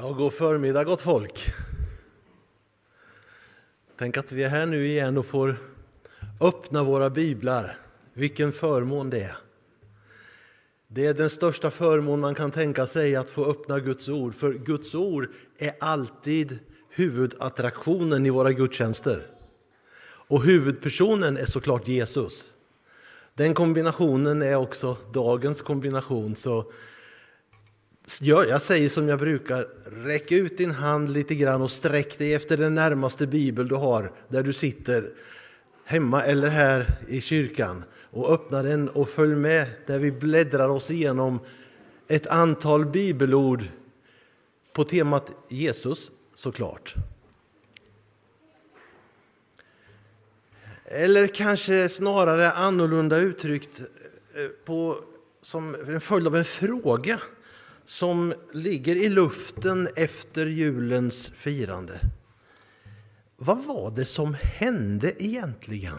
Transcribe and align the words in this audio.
Ja, 0.00 0.12
god 0.12 0.32
förmiddag 0.32 0.84
gott 0.84 1.00
folk. 1.00 1.52
Tänk 3.98 4.16
att 4.16 4.32
vi 4.32 4.42
är 4.42 4.48
här 4.48 4.66
nu 4.66 4.86
igen 4.86 5.18
och 5.18 5.26
får 5.26 5.56
öppna 6.40 6.84
våra 6.84 7.10
biblar. 7.10 7.78
Vilken 8.12 8.52
förmån 8.52 9.10
det 9.10 9.20
är. 9.22 9.36
Det 10.88 11.06
är 11.06 11.14
den 11.14 11.30
största 11.30 11.70
förmån 11.70 12.20
man 12.20 12.34
kan 12.34 12.50
tänka 12.50 12.86
sig 12.86 13.16
att 13.16 13.30
få 13.30 13.44
öppna 13.44 13.80
Guds 13.80 14.08
ord. 14.08 14.34
För 14.34 14.52
Guds 14.52 14.94
ord 14.94 15.28
är 15.58 15.72
alltid 15.80 16.58
huvudattraktionen 16.90 18.26
i 18.26 18.30
våra 18.30 18.52
gudstjänster. 18.52 19.26
Och 20.04 20.42
huvudpersonen 20.42 21.36
är 21.36 21.46
såklart 21.46 21.88
Jesus. 21.88 22.50
Den 23.34 23.54
kombinationen 23.54 24.42
är 24.42 24.56
också 24.56 24.96
dagens 25.12 25.62
kombination. 25.62 26.36
Så 26.36 26.72
jag 28.20 28.62
säger 28.62 28.88
som 28.88 29.08
jag 29.08 29.18
brukar, 29.18 29.68
räck 30.04 30.32
ut 30.32 30.58
din 30.58 30.70
hand 30.70 31.10
lite 31.10 31.34
grann 31.34 31.62
och 31.62 31.70
sträck 31.70 32.18
dig 32.18 32.34
efter 32.34 32.56
den 32.56 32.74
närmaste 32.74 33.26
bibel 33.26 33.68
du 33.68 33.74
har 33.74 34.12
där 34.28 34.42
du 34.42 34.52
sitter 34.52 35.10
hemma 35.84 36.22
eller 36.22 36.48
här 36.48 36.98
i 37.08 37.20
kyrkan 37.20 37.84
och 38.10 38.32
öppna 38.32 38.62
den 38.62 38.88
och 38.88 39.08
följ 39.08 39.34
med 39.34 39.66
där 39.86 39.98
vi 39.98 40.12
bläddrar 40.12 40.68
oss 40.68 40.90
igenom 40.90 41.40
ett 42.08 42.26
antal 42.26 42.86
bibelord 42.86 43.64
på 44.72 44.84
temat 44.84 45.32
Jesus 45.48 46.10
såklart. 46.34 46.94
Eller 50.84 51.26
kanske 51.26 51.88
snarare 51.88 52.52
annorlunda 52.52 53.16
uttryckt 53.16 53.80
eh, 53.80 54.48
på, 54.64 54.98
som 55.42 55.74
en 55.74 56.00
följd 56.00 56.26
av 56.26 56.36
en 56.36 56.44
fråga 56.44 57.20
som 57.88 58.34
ligger 58.52 58.96
i 58.96 59.08
luften 59.08 59.88
efter 59.96 60.46
julens 60.46 61.28
firande. 61.28 62.00
Vad 63.36 63.64
var 63.64 63.90
det 63.90 64.04
som 64.04 64.36
hände 64.42 65.24
egentligen? 65.24 65.96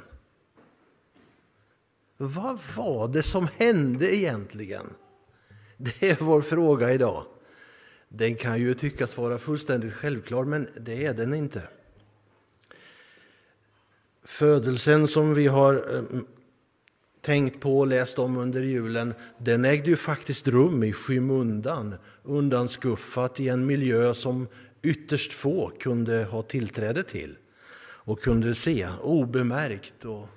Vad 2.18 2.60
var 2.76 3.08
det 3.08 3.24
som 3.24 3.48
hände 3.58 4.16
egentligen? 4.16 4.86
Det 5.78 6.10
är 6.10 6.18
vår 6.20 6.42
fråga 6.42 6.94
idag. 6.94 7.26
Den 8.10 8.36
kan 8.36 8.60
ju 8.60 8.74
tyckas 8.74 9.18
vara 9.18 9.38
fullständigt 9.38 9.94
självklar, 9.94 10.44
men 10.44 10.68
det 10.80 11.06
är 11.06 11.14
den 11.14 11.34
inte. 11.34 11.62
Födelsen 14.24 15.08
som 15.08 15.34
vi 15.34 15.48
har 15.48 15.96
eh, 15.96 16.04
tänkt 17.22 17.60
på 17.60 17.80
och 17.80 17.88
läst 17.88 18.20
om 18.20 18.38
under 18.38 18.62
julen, 18.62 19.14
den 19.38 19.66
ägde 19.66 19.90
ju 19.90 19.96
faktiskt 19.96 20.48
rum 20.48 20.84
i 20.84 20.94
skymundan, 20.94 21.96
undanskuffat 22.24 23.40
i 23.40 23.50
en 23.50 23.66
miljö 23.66 24.14
som 24.14 24.48
ytterst 24.82 25.34
få 25.34 25.72
kunde 25.80 26.24
ha 26.24 26.42
tillträde 26.42 27.04
till 27.04 27.38
och 27.82 28.22
kunde 28.22 28.56
se 28.56 28.90
obemärkt 29.02 30.06
och 30.06 30.28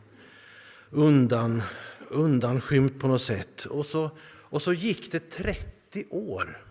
undan, 0.90 1.62
undanskymt 2.08 3.00
på 3.00 3.08
något 3.08 3.22
sätt. 3.22 3.64
Och 3.64 3.86
så, 3.86 4.10
och 4.24 4.62
så 4.62 4.72
gick 4.72 5.12
det 5.12 5.30
30 5.30 6.04
år. 6.10 6.62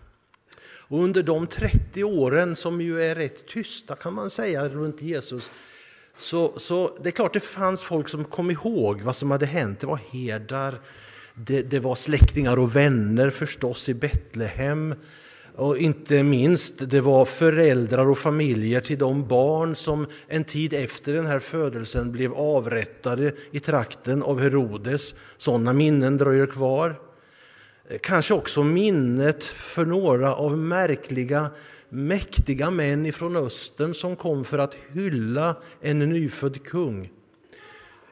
Och 0.92 1.02
under 1.02 1.22
de 1.22 1.46
30 1.46 2.04
åren, 2.04 2.56
som 2.56 2.80
ju 2.80 3.02
är 3.02 3.14
rätt 3.14 3.46
tysta 3.46 3.96
kan 3.96 4.14
man 4.14 4.30
säga 4.30 4.68
runt 4.68 5.02
Jesus, 5.02 5.50
så, 6.22 6.52
så 6.56 6.98
det 7.02 7.08
är 7.08 7.10
klart 7.10 7.32
det 7.32 7.40
fanns 7.40 7.82
folk 7.82 8.08
som 8.08 8.24
kom 8.24 8.50
ihåg 8.50 9.00
vad 9.00 9.16
som 9.16 9.30
hade 9.30 9.46
hänt. 9.46 9.80
Det 9.80 9.86
var 9.86 10.00
herdar, 10.10 10.80
det, 11.34 11.62
det 11.62 11.80
var 11.80 11.94
släktingar 11.94 12.58
och 12.58 12.76
vänner 12.76 13.30
förstås 13.30 13.88
i 13.88 13.94
Betlehem. 13.94 14.94
Och 15.54 15.78
inte 15.78 16.22
minst, 16.22 16.90
det 16.90 17.00
var 17.00 17.24
föräldrar 17.24 18.06
och 18.06 18.18
familjer 18.18 18.80
till 18.80 18.98
de 18.98 19.28
barn 19.28 19.76
som 19.76 20.06
en 20.28 20.44
tid 20.44 20.74
efter 20.74 21.14
den 21.14 21.26
här 21.26 21.38
födelsen 21.38 22.12
blev 22.12 22.34
avrättade 22.34 23.32
i 23.50 23.60
trakten 23.60 24.22
av 24.22 24.40
Herodes. 24.40 25.14
Sådana 25.36 25.72
minnen 25.72 26.16
dröjer 26.16 26.46
kvar. 26.46 27.00
Kanske 28.02 28.34
också 28.34 28.62
minnet 28.62 29.44
för 29.44 29.84
några 29.84 30.34
av 30.34 30.58
märkliga 30.58 31.50
mäktiga 31.92 32.70
män 32.70 33.06
ifrån 33.06 33.36
Östern 33.36 33.94
som 33.94 34.16
kom 34.16 34.44
för 34.44 34.58
att 34.58 34.76
hylla 34.92 35.56
en 35.80 35.98
nyfödd 35.98 36.64
kung. 36.64 37.10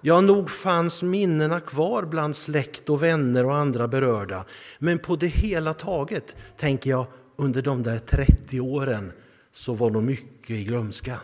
Ja, 0.01 0.21
nog 0.21 0.51
fanns 0.51 1.03
minnena 1.03 1.61
kvar 1.61 2.03
bland 2.03 2.37
släkt 2.37 2.89
och 2.89 3.03
vänner 3.03 3.47
och 3.47 3.57
andra 3.57 3.89
berörda. 3.89 4.45
Men 4.79 4.99
på 4.99 5.17
det 5.17 5.27
hela 5.27 5.75
taget, 5.75 6.37
tänker 6.57 6.91
jag, 6.91 7.07
under 7.37 7.63
de 7.63 7.83
där 7.83 7.99
30 7.99 8.61
åren 8.61 9.13
så 9.53 9.75
var 9.75 9.91
nog 9.91 10.03
mycket 10.03 10.51
i 10.51 10.65
glömska. 10.65 11.21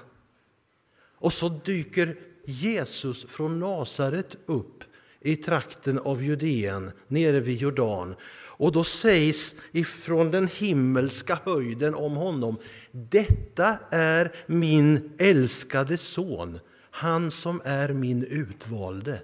Och 1.19 1.33
så 1.33 1.49
dyker 1.49 2.17
Jesus 2.44 3.27
från 3.28 3.61
Nasaret 3.61 4.37
upp 4.47 4.84
i 5.21 5.37
trakten 5.37 5.99
av 5.99 6.25
Judeen, 6.25 6.91
nere 7.09 7.41
vid 7.41 7.59
Jordan. 7.59 8.15
Och 8.59 8.72
då 8.72 8.84
sägs 8.84 9.55
ifrån 9.72 10.31
den 10.31 10.49
himmelska 10.49 11.39
höjden 11.44 11.94
om 11.94 12.17
honom, 12.17 12.56
detta 12.91 13.78
är 13.91 14.33
min 14.47 15.12
älskade 15.19 15.97
son, 15.97 16.59
han 16.91 17.31
som 17.31 17.61
är 17.65 17.89
min 17.89 18.25
utvalde. 18.25 19.22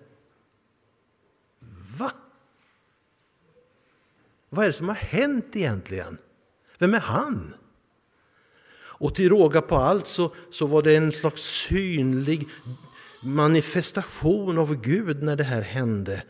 Va? 1.98 2.12
Vad 4.48 4.65
är 4.65 4.69
det 4.69 4.72
som 4.72 4.88
har 4.88 4.94
hänt 4.94 5.56
egentligen? 5.56 6.19
Vem 6.78 6.94
är 6.94 7.00
han? 7.00 7.54
Och 9.03 9.14
till 9.14 9.28
råga 9.28 9.62
på 9.62 9.76
allt 9.76 10.06
så, 10.06 10.34
så 10.50 10.66
var 10.66 10.82
det 10.82 10.97
en 10.97 11.12
slags 11.12 11.43
synlig 11.43 12.49
manifestation 13.22 14.59
av 14.59 14.75
Gud 14.81 15.22
när 15.22 15.37
det 15.37 15.44
här 15.44 15.62
hände. 15.62 16.22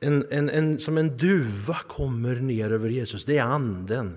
En, 0.00 0.26
en, 0.30 0.50
en, 0.50 0.80
som 0.80 0.98
en 0.98 1.16
duva 1.16 1.78
kommer 1.88 2.34
ner 2.34 2.72
över 2.72 2.88
Jesus, 2.88 3.24
det 3.24 3.38
är 3.38 3.44
Anden. 3.44 4.16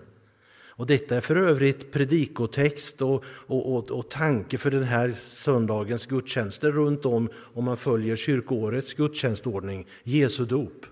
Och 0.78 0.88
detta 0.88 1.16
är 1.16 1.22
för 1.22 1.36
övrigt 1.36 1.92
predikotext 1.92 3.02
och, 3.02 3.24
och, 3.28 3.76
och, 3.76 3.92
och 3.92 4.10
tanke 4.10 4.58
för 4.58 4.72
den 4.72 4.84
här 4.84 5.16
söndagens 5.22 6.06
gudstjänster 6.06 6.72
runt 6.72 7.06
om 7.06 7.30
om 7.36 7.64
man 7.64 7.78
följer 7.78 8.16
kyrkoårets 8.16 8.94
gudstjänstordning, 8.94 9.88
Jesu 10.04 10.46
dop. 10.46 10.86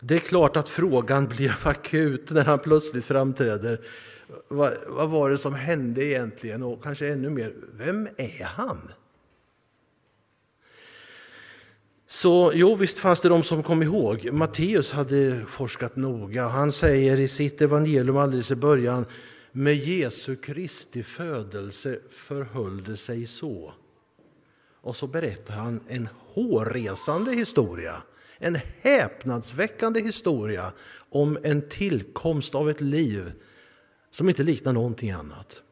Det 0.00 0.14
är 0.14 0.18
klart 0.18 0.56
att 0.56 0.68
frågan 0.68 1.26
blev 1.26 1.54
akut 1.62 2.30
när 2.30 2.44
han 2.44 2.58
plötsligt 2.58 3.04
framträder. 3.04 3.80
Vad, 4.48 4.72
vad 4.88 5.10
var 5.10 5.30
det 5.30 5.38
som 5.38 5.54
hände 5.54 6.04
egentligen? 6.04 6.62
Och 6.62 6.82
kanske 6.82 7.08
ännu 7.08 7.30
mer, 7.30 7.54
vem 7.72 8.08
är 8.16 8.44
han? 8.44 8.92
Så 12.12 12.52
jo, 12.54 12.74
visst 12.74 12.98
fanns 12.98 13.20
det 13.20 13.28
de 13.28 13.42
som 13.42 13.62
kom 13.62 13.82
ihåg. 13.82 14.32
Matteus 14.32 14.92
hade 14.92 15.44
forskat 15.48 15.96
noga. 15.96 16.48
Han 16.48 16.72
säger 16.72 17.20
i 17.20 17.28
sitt 17.28 17.62
evangelium 17.62 18.16
alldeles 18.16 18.50
i 18.50 18.56
början 18.56 19.06
med 19.52 19.76
Jesu 19.76 20.36
Kristi 20.36 21.02
födelse 21.02 21.98
förhöll 22.10 22.84
det 22.84 22.96
sig 22.96 23.26
så. 23.26 23.72
Och 24.80 24.96
så 24.96 25.06
berättar 25.06 25.54
han 25.54 25.80
en 25.88 26.08
hårresande 26.34 27.32
historia, 27.32 28.02
en 28.38 28.58
häpnadsväckande 28.80 30.00
historia 30.00 30.72
om 31.10 31.38
en 31.42 31.68
tillkomst 31.68 32.54
av 32.54 32.70
ett 32.70 32.80
liv 32.80 33.32
som 34.10 34.28
inte 34.28 34.42
liknar 34.42 34.72
någonting 34.72 35.10
annat. 35.10 35.62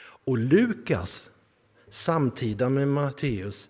Och 0.00 0.38
Lukas, 0.38 1.30
samtida 1.90 2.68
med 2.68 2.88
Matteus, 2.88 3.68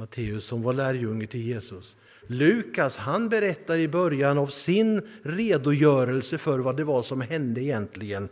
Matteus 0.00 0.44
som 0.44 0.62
var 0.62 0.72
lärjunge 0.72 1.26
till 1.26 1.40
Jesus. 1.40 1.96
Lukas 2.26 2.96
han 2.96 3.28
berättar 3.28 3.78
i 3.78 3.88
början 3.88 4.38
av 4.38 4.46
sin 4.46 5.02
redogörelse 5.22 6.38
för 6.38 6.58
vad 6.58 6.76
det 6.76 6.84
var 6.84 7.02
som 7.02 7.20
hände 7.20 7.62
egentligen. 7.62 8.28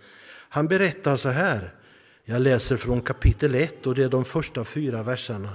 Han 0.49 0.69
berättar 0.69 1.17
så 1.17 1.29
här. 1.29 1.75
Jag 2.25 2.43
läser 2.43 2.77
från 2.77 3.01
kapitel 3.01 3.55
1 3.55 3.87
och 3.87 3.95
det 3.95 4.05
är 4.05 4.09
de 4.09 4.25
första 4.25 4.65
fyra 4.65 5.03
verserna. 5.03 5.51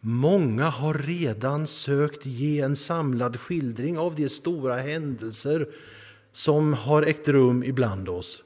Många 0.00 0.64
har 0.64 0.94
redan 0.94 1.66
sökt 1.66 2.26
ge 2.26 2.60
en 2.60 2.76
samlad 2.76 3.40
skildring 3.40 3.98
av 3.98 4.14
de 4.14 4.28
stora 4.28 4.76
händelser 4.76 5.68
som 6.32 6.74
har 6.74 7.02
ägt 7.02 7.28
rum 7.28 7.62
ibland 7.62 8.08
oss 8.08 8.42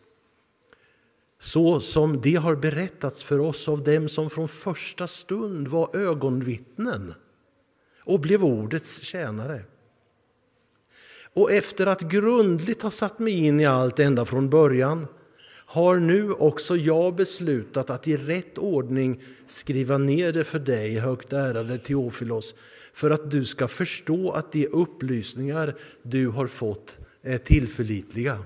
så 1.44 1.80
som 1.80 2.20
det 2.20 2.34
har 2.34 2.56
berättats 2.56 3.22
för 3.22 3.40
oss 3.40 3.68
av 3.68 3.82
dem 3.82 4.08
som 4.08 4.30
från 4.30 4.48
första 4.48 5.06
stund 5.06 5.68
var 5.68 5.96
ögonvittnen 5.96 7.14
och 8.04 8.20
blev 8.20 8.44
ordets 8.44 9.00
tjänare. 9.02 9.62
Och 11.34 11.52
efter 11.52 11.86
att 11.86 12.00
grundligt 12.00 12.82
ha 12.82 12.90
satt 12.90 13.18
mig 13.18 13.46
in 13.46 13.60
i 13.60 13.66
allt 13.66 13.98
ända 13.98 14.24
från 14.24 14.50
början 14.50 15.06
har 15.66 15.96
nu 15.96 16.32
också 16.32 16.76
jag 16.76 17.14
beslutat 17.14 17.90
att 17.90 18.08
i 18.08 18.16
rätt 18.16 18.58
ordning 18.58 19.22
skriva 19.46 19.98
ner 19.98 20.32
det 20.32 20.44
för 20.44 20.58
dig, 20.58 20.98
högt 20.98 21.32
ärade 21.32 21.78
Teofilos, 21.78 22.54
för 22.94 23.10
att 23.10 23.30
du 23.30 23.44
ska 23.44 23.68
förstå 23.68 24.30
att 24.30 24.52
de 24.52 24.66
upplysningar 24.66 25.74
du 26.02 26.28
har 26.28 26.46
fått 26.46 26.98
är 27.22 27.38
tillförlitliga. 27.38 28.38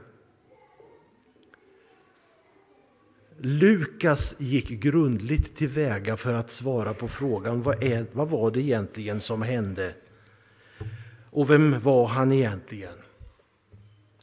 Lukas 3.40 4.34
gick 4.38 4.68
grundligt 4.68 5.56
tillväga 5.56 6.16
för 6.16 6.34
att 6.34 6.50
svara 6.50 6.94
på 6.94 7.08
frågan 7.08 7.62
vad, 7.62 7.82
är, 7.82 8.06
vad 8.12 8.28
var 8.28 8.50
det 8.50 8.60
egentligen 8.60 9.20
som 9.20 9.42
hände? 9.42 9.94
Och 11.30 11.50
vem 11.50 11.80
var 11.80 12.06
han 12.06 12.32
egentligen? 12.32 12.94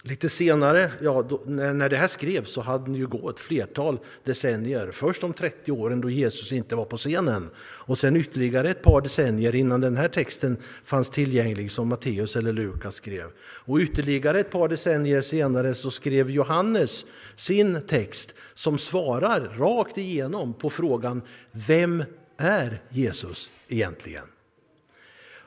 Lite 0.07 0.29
senare, 0.29 0.91
ja, 1.01 1.25
då, 1.29 1.41
när, 1.45 1.73
när 1.73 1.89
det 1.89 1.97
här 1.97 2.07
skrevs, 2.07 2.49
så 2.49 2.61
hade 2.61 2.91
det 2.91 2.97
ju 2.97 3.07
gått 3.07 3.35
ett 3.35 3.41
flertal 3.41 3.99
decennier. 4.23 4.91
Först 4.91 5.21
de 5.21 5.33
30 5.33 5.71
åren 5.71 6.01
då 6.01 6.09
Jesus 6.09 6.51
inte 6.51 6.75
var 6.75 6.85
på 6.85 6.97
scenen 6.97 7.49
och 7.57 7.97
sen 7.97 8.15
ytterligare 8.15 8.69
ett 8.69 8.83
par 8.83 9.01
decennier 9.01 9.55
innan 9.55 9.81
den 9.81 9.97
här 9.97 10.07
texten 10.07 10.57
fanns 10.83 11.09
tillgänglig 11.09 11.71
som 11.71 11.87
Matteus 11.87 12.35
eller 12.35 12.53
Lukas 12.53 12.95
skrev. 12.95 13.25
Och 13.39 13.79
ytterligare 13.79 14.39
ett 14.39 14.51
par 14.51 14.67
decennier 14.67 15.21
senare 15.21 15.73
så 15.73 15.91
skrev 15.91 16.29
Johannes 16.29 17.05
sin 17.35 17.87
text 17.87 18.33
som 18.53 18.77
svarar 18.77 19.41
rakt 19.57 19.97
igenom 19.97 20.53
på 20.53 20.69
frågan 20.69 21.21
Vem 21.51 22.03
är 22.37 22.81
Jesus 22.89 23.51
egentligen? 23.67 24.23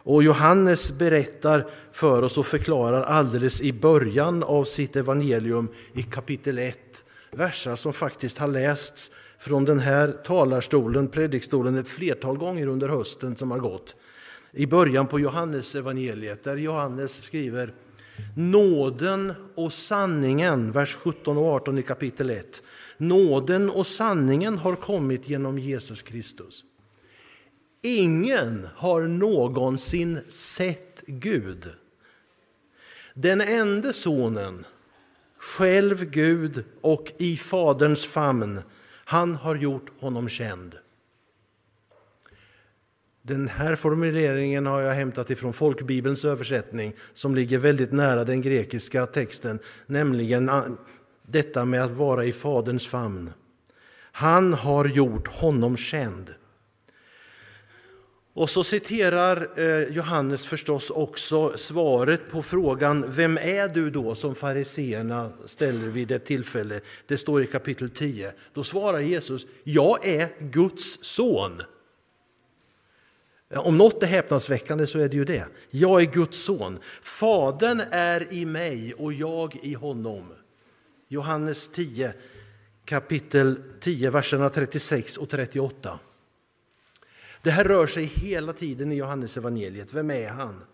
Och 0.08 0.22
Johannes 0.22 0.90
berättar 0.90 1.70
för 1.92 2.22
oss 2.22 2.38
och 2.38 2.46
förklarar 2.46 3.02
alldeles 3.02 3.60
i 3.60 3.72
början 3.72 4.42
av 4.42 4.64
sitt 4.64 4.96
evangelium 4.96 5.68
i 5.94 6.02
kapitel 6.02 6.58
1, 6.58 6.78
versar 7.30 7.76
som 7.76 7.92
faktiskt 7.92 8.38
har 8.38 8.48
lästs 8.48 9.10
från 9.38 9.64
den 9.64 9.80
här 9.80 10.12
talarstolen, 10.24 11.08
predikstolen, 11.08 11.78
ett 11.78 11.88
flertal 11.88 12.38
gånger 12.38 12.66
under 12.66 12.88
hösten 12.88 13.36
som 13.36 13.50
har 13.50 13.58
gått. 13.58 13.96
I 14.52 14.66
början 14.66 15.06
på 15.06 15.20
Johannes 15.20 15.74
evangeliet 15.74 16.44
där 16.44 16.56
Johannes 16.56 17.22
skriver 17.22 17.74
Nåden 18.36 19.34
och 19.54 19.72
sanningen, 19.72 20.72
vers 20.72 20.96
17 20.96 21.38
och 21.38 21.46
18 21.46 21.78
i 21.78 21.82
kapitel 21.82 22.30
1. 22.30 22.62
Nåden 22.96 23.70
och 23.70 23.86
sanningen 23.86 24.58
har 24.58 24.76
kommit 24.76 25.28
genom 25.28 25.58
Jesus 25.58 26.02
Kristus. 26.02 26.64
Ingen 27.82 28.68
har 28.76 29.02
någonsin 29.02 30.20
sett 30.28 31.02
Gud. 31.06 31.66
Den 33.14 33.40
enda 33.40 33.92
sonen, 33.92 34.66
själv 35.38 36.04
Gud 36.04 36.64
och 36.80 37.12
i 37.18 37.36
Faderns 37.36 38.06
famn, 38.06 38.60
han 39.04 39.34
har 39.34 39.56
gjort 39.56 40.00
honom 40.00 40.28
känd. 40.28 40.74
Den 43.28 43.48
här 43.48 43.76
formuleringen 43.76 44.66
har 44.66 44.80
jag 44.80 44.94
hämtat 44.94 45.30
ifrån 45.30 45.52
folkbibelns 45.52 46.24
översättning 46.24 46.92
som 47.14 47.34
ligger 47.34 47.58
väldigt 47.58 47.92
nära 47.92 48.24
den 48.24 48.40
grekiska 48.40 49.06
texten, 49.06 49.58
nämligen 49.86 50.50
detta 51.26 51.64
med 51.64 51.84
att 51.84 51.90
vara 51.90 52.24
i 52.24 52.32
Faderns 52.32 52.86
famn. 52.86 53.30
Han 54.12 54.54
har 54.54 54.84
gjort 54.84 55.28
honom 55.28 55.76
känd. 55.76 56.34
Och 58.34 58.50
så 58.50 58.64
citerar 58.64 59.48
eh, 59.56 59.82
Johannes 59.82 60.46
förstås 60.46 60.90
också 60.90 61.52
svaret 61.56 62.30
på 62.30 62.42
frågan 62.42 63.04
Vem 63.08 63.38
är 63.38 63.68
du 63.68 63.90
då? 63.90 64.14
som 64.14 64.34
fariseerna 64.34 65.30
ställer 65.46 65.88
vid 65.88 66.10
ett 66.10 66.26
tillfälle. 66.26 66.80
Det 67.06 67.16
står 67.16 67.42
i 67.42 67.46
kapitel 67.46 67.90
10. 67.90 68.32
Då 68.52 68.64
svarar 68.64 69.00
Jesus 69.00 69.46
Jag 69.64 70.06
är 70.06 70.28
Guds 70.50 70.98
son. 71.04 71.62
Om 73.54 73.78
något 73.78 74.02
är 74.02 74.06
häpnadsväckande 74.06 74.86
så 74.86 74.98
är 74.98 75.08
det 75.08 75.16
ju 75.16 75.24
det. 75.24 75.44
Jag 75.70 76.02
är 76.02 76.06
Guds 76.06 76.38
son. 76.38 76.78
Fadern 77.02 77.82
är 77.90 78.32
i 78.32 78.46
mig 78.46 78.94
och 78.94 79.12
jag 79.12 79.56
i 79.62 79.74
honom. 79.74 80.24
Johannes 81.08 81.68
10, 81.68 82.12
kapitel 82.84 83.62
10, 83.80 84.10
verserna 84.10 84.50
36 84.50 85.16
och 85.16 85.28
38. 85.28 85.98
Det 87.42 87.50
här 87.50 87.64
rör 87.64 87.86
sig 87.86 88.04
hela 88.04 88.52
tiden 88.52 88.92
i 88.92 88.94
Johannes 88.94 89.36
evangeliet. 89.36 89.94
Vem 89.94 90.10
är 90.10 90.28
han? 90.28 90.64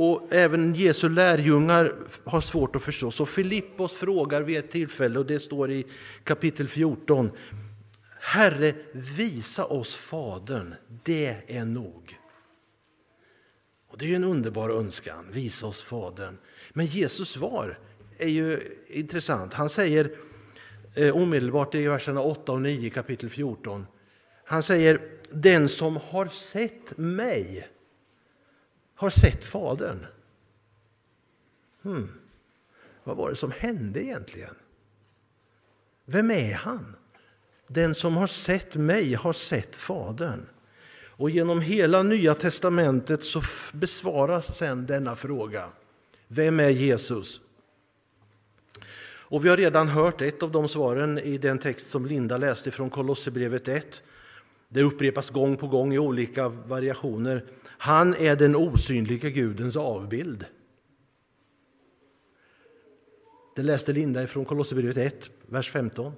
Och 0.00 0.32
även 0.32 0.74
Jesu 0.74 1.08
lärjungar 1.08 1.94
har 2.24 2.40
svårt 2.40 2.76
att 2.76 2.82
förstå. 2.82 3.10
Så 3.10 3.26
Filippos 3.26 3.92
frågar 3.92 4.40
vid 4.42 4.58
ett 4.58 4.70
tillfälle, 4.70 5.18
och 5.18 5.26
det 5.26 5.38
står 5.38 5.70
i 5.70 5.86
kapitel 6.24 6.68
14. 6.68 7.30
Herre, 8.28 8.74
visa 8.92 9.64
oss 9.66 9.94
Fadern, 9.94 10.74
det 11.04 11.42
är 11.46 11.64
nog. 11.64 12.18
Och 13.88 13.98
Det 13.98 14.12
är 14.12 14.16
en 14.16 14.24
underbar 14.24 14.70
önskan, 14.70 15.28
visa 15.32 15.66
oss 15.66 15.82
Fadern. 15.82 16.38
Men 16.72 16.86
Jesus 16.86 17.30
svar 17.30 17.78
är 18.18 18.28
ju 18.28 18.60
intressant. 18.86 19.54
Han 19.54 19.68
säger 19.68 20.18
eh, 20.96 21.16
omedelbart 21.16 21.74
i 21.74 21.86
verserna 21.86 22.20
8 22.20 22.52
och 22.52 22.62
9 22.62 22.90
kapitel 22.90 23.30
14. 23.30 23.86
Han 24.44 24.62
säger, 24.62 25.10
den 25.30 25.68
som 25.68 25.96
har 25.96 26.26
sett 26.28 26.98
mig 26.98 27.68
har 28.94 29.10
sett 29.10 29.44
Fadern. 29.44 30.06
Hmm. 31.82 32.08
Vad 33.04 33.16
var 33.16 33.30
det 33.30 33.36
som 33.36 33.52
hände 33.52 34.04
egentligen? 34.04 34.54
Vem 36.04 36.30
är 36.30 36.54
han? 36.54 36.96
Den 37.68 37.94
som 37.94 38.16
har 38.16 38.26
sett 38.26 38.74
mig 38.74 39.14
har 39.14 39.32
sett 39.32 39.76
Fadern. 39.76 40.46
Och 41.06 41.30
genom 41.30 41.60
hela 41.60 42.02
Nya 42.02 42.34
testamentet 42.34 43.24
så 43.24 43.42
besvaras 43.72 44.56
sen 44.56 44.86
denna 44.86 45.16
fråga. 45.16 45.64
Vem 46.28 46.60
är 46.60 46.68
Jesus? 46.68 47.40
Och 49.30 49.44
vi 49.44 49.48
har 49.48 49.56
redan 49.56 49.88
hört 49.88 50.22
ett 50.22 50.42
av 50.42 50.52
de 50.52 50.68
svaren 50.68 51.18
i 51.18 51.38
den 51.38 51.58
text 51.58 51.88
som 51.88 52.06
Linda 52.06 52.36
läste 52.36 52.70
från 52.70 52.90
Kolosserbrevet 52.90 53.68
1. 53.68 54.02
Det 54.68 54.82
upprepas 54.82 55.30
gång 55.30 55.56
på 55.56 55.68
gång 55.68 55.94
i 55.94 55.98
olika 55.98 56.48
variationer. 56.48 57.44
Han 57.66 58.14
är 58.14 58.36
den 58.36 58.56
osynliga 58.56 59.30
Gudens 59.30 59.76
avbild. 59.76 60.46
Det 63.56 63.62
läste 63.62 63.92
Linda 63.92 64.26
från 64.26 64.44
Kolosserbrevet 64.44 64.96
1, 64.96 65.30
vers 65.46 65.70
15. 65.70 66.12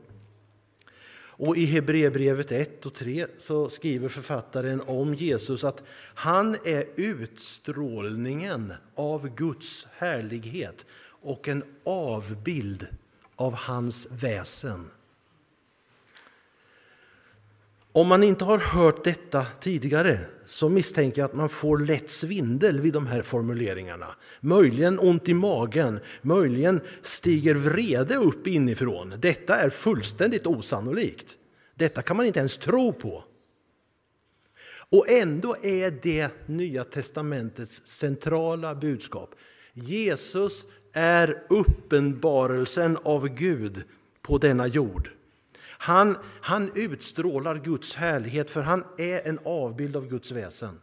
Och 1.42 1.56
i 1.56 1.64
Hebreerbrevet 1.64 2.52
1 2.52 2.87
och 2.87 2.94
3 2.94 3.26
så 3.38 3.69
skriver 3.69 4.08
författaren 4.08 4.81
om 4.87 5.14
Jesus 5.14 5.64
att 5.64 5.82
han 6.14 6.56
är 6.64 6.84
utstrålningen 6.96 8.72
av 8.94 9.34
Guds 9.34 9.87
härlighet 9.92 10.87
och 11.22 11.48
en 11.48 11.64
avbild 11.84 12.87
av 13.37 13.54
hans 13.54 14.08
väsen. 14.10 14.90
Om 17.93 18.06
man 18.09 18.23
inte 18.23 18.44
har 18.44 18.59
hört 18.59 19.05
detta 19.05 19.47
tidigare 19.61 20.19
så 20.47 20.69
misstänker 20.69 21.20
jag 21.20 21.29
att 21.29 21.37
man 21.37 21.49
får 21.49 21.79
lätt 21.79 22.11
svindel 22.11 22.81
vid 22.81 22.93
de 22.93 23.06
här 23.06 23.23
formuleringarna. 23.23 24.06
Möjligen 24.41 24.99
ont 24.99 25.29
i 25.29 25.35
magen, 25.35 26.01
möjligen 26.23 26.81
stiger 27.03 27.55
vrede 27.55 28.17
upp 28.17 28.47
inifrån. 28.47 29.15
Detta 29.19 29.56
är 29.56 29.70
fullständigt 29.70 30.47
osannolikt. 30.47 31.37
Detta 31.75 32.03
kan 32.03 32.17
man 32.17 32.27
inte 32.27 32.39
ens 32.39 32.59
tro 32.59 32.93
på. 32.93 33.25
Och 34.91 35.09
ändå 35.09 35.56
är 35.63 35.91
det 36.03 36.49
Nya 36.49 36.85
testamentets 36.85 37.87
centrala 37.87 38.75
budskap. 38.75 39.35
Jesus 39.73 40.67
är 40.93 41.43
uppenbarelsen 41.49 42.99
av 43.03 43.29
Gud 43.29 43.85
på 44.23 44.39
denna 44.39 44.67
jord. 44.67 45.11
Han, 45.82 46.17
han 46.41 46.70
utstrålar 46.75 47.58
Guds 47.58 47.94
härlighet 47.94 48.51
för 48.51 48.63
han 48.63 48.84
är 48.99 49.29
en 49.29 49.39
avbild 49.44 49.96
av 49.96 50.08
Guds 50.08 50.31
väsen. 50.31 50.81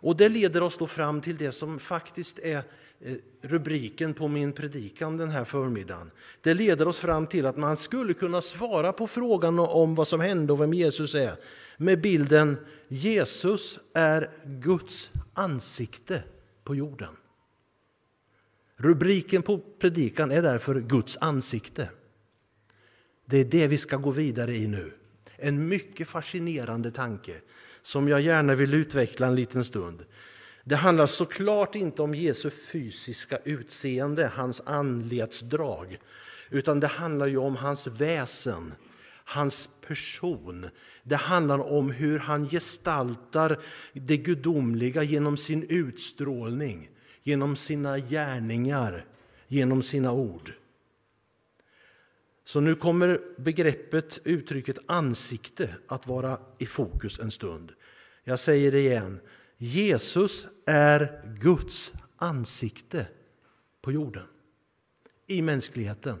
Och 0.00 0.16
Det 0.16 0.28
leder 0.28 0.62
oss 0.62 0.78
då 0.78 0.86
fram 0.86 1.20
till 1.20 1.36
det 1.36 1.52
som 1.52 1.78
faktiskt 1.78 2.38
är 2.38 2.62
eh, 3.00 3.14
rubriken 3.40 4.14
på 4.14 4.28
min 4.28 4.52
predikan 4.52 5.16
den 5.16 5.30
här 5.30 5.44
förmiddagen. 5.44 6.10
Det 6.40 6.54
leder 6.54 6.88
oss 6.88 6.98
fram 6.98 7.26
till 7.26 7.46
att 7.46 7.56
man 7.56 7.76
skulle 7.76 8.14
kunna 8.14 8.40
svara 8.40 8.92
på 8.92 9.06
frågan 9.06 9.58
om 9.58 9.94
vad 9.94 10.08
som 10.08 10.20
hände 10.20 10.52
och 10.52 10.60
vem 10.60 10.74
Jesus 10.74 11.14
är 11.14 11.36
med 11.76 12.00
bilden 12.00 12.56
Jesus 12.88 13.78
är 13.94 14.30
Guds 14.44 15.10
ansikte 15.34 16.22
på 16.64 16.74
jorden. 16.74 17.16
Rubriken 18.76 19.42
på 19.42 19.58
predikan 19.78 20.30
är 20.30 20.42
därför 20.42 20.80
Guds 20.80 21.18
ansikte. 21.20 21.90
Det 23.30 23.38
är 23.38 23.44
det 23.44 23.66
vi 23.66 23.78
ska 23.78 23.96
gå 23.96 24.10
vidare 24.10 24.56
i 24.56 24.66
nu. 24.66 24.92
En 25.36 25.68
mycket 25.68 26.08
fascinerande 26.08 26.90
tanke 26.90 27.32
som 27.82 28.08
jag 28.08 28.20
gärna 28.20 28.54
vill 28.54 28.74
utveckla 28.74 29.26
en 29.26 29.34
liten 29.34 29.64
stund. 29.64 30.04
Det 30.64 30.76
handlar 30.76 31.06
såklart 31.06 31.74
inte 31.74 32.02
om 32.02 32.14
Jesu 32.14 32.50
fysiska 32.50 33.38
utseende, 33.44 34.30
hans 34.34 34.62
andlighetsdrag, 34.66 35.98
utan 36.50 36.80
det 36.80 36.86
handlar 36.86 37.26
ju 37.26 37.36
om 37.36 37.56
hans 37.56 37.86
väsen, 37.86 38.74
hans 39.24 39.68
person. 39.86 40.68
Det 41.02 41.16
handlar 41.16 41.72
om 41.72 41.90
hur 41.90 42.18
han 42.18 42.48
gestaltar 42.48 43.58
det 43.92 44.16
gudomliga 44.16 45.02
genom 45.02 45.36
sin 45.36 45.66
utstrålning, 45.68 46.90
genom 47.22 47.56
sina 47.56 47.98
gärningar, 47.98 49.04
genom 49.48 49.82
sina 49.82 50.12
ord. 50.12 50.52
Så 52.48 52.60
nu 52.60 52.74
kommer 52.74 53.20
begreppet, 53.36 54.20
uttrycket 54.24 54.78
ansikte 54.86 55.74
att 55.86 56.06
vara 56.06 56.38
i 56.58 56.66
fokus 56.66 57.20
en 57.20 57.30
stund. 57.30 57.72
Jag 58.24 58.40
säger 58.40 58.72
det 58.72 58.80
igen. 58.80 59.20
Jesus 59.56 60.46
är 60.66 61.22
Guds 61.40 61.92
ansikte 62.16 63.06
på 63.82 63.92
jorden, 63.92 64.26
i 65.26 65.42
mänskligheten. 65.42 66.16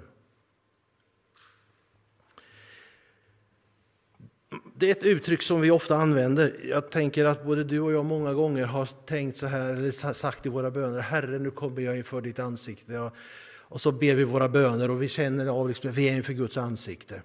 Det 4.74 4.86
är 4.86 4.90
ett 4.90 5.04
uttryck 5.04 5.42
som 5.42 5.60
vi 5.60 5.70
ofta 5.70 5.96
använder. 5.96 6.56
Jag 6.64 6.90
tänker 6.90 7.24
att 7.24 7.44
både 7.44 7.64
du 7.64 7.80
och 7.80 7.92
jag 7.92 8.04
många 8.04 8.34
gånger 8.34 8.66
har 8.66 8.86
tänkt 9.06 9.36
så 9.36 9.46
här, 9.46 9.72
eller 9.72 10.12
sagt 10.12 10.46
i 10.46 10.48
våra 10.48 10.70
böner, 10.70 11.00
Herre 11.00 11.38
nu 11.38 11.50
kommer 11.50 11.80
jag 11.80 11.96
inför 11.96 12.20
ditt 12.20 12.38
ansikte. 12.38 13.10
Och 13.68 13.80
så 13.80 13.92
ber 13.92 14.14
vi 14.14 14.24
våra 14.24 14.48
böner 14.48 14.90
och 14.90 15.02
vi 15.02 15.08
känner 15.08 15.46
av 15.46 15.68
liksom, 15.68 15.92
vi 15.92 16.08
är 16.08 16.16
inför 16.16 16.32
Guds 16.32 16.56
ansikte. 16.56 17.22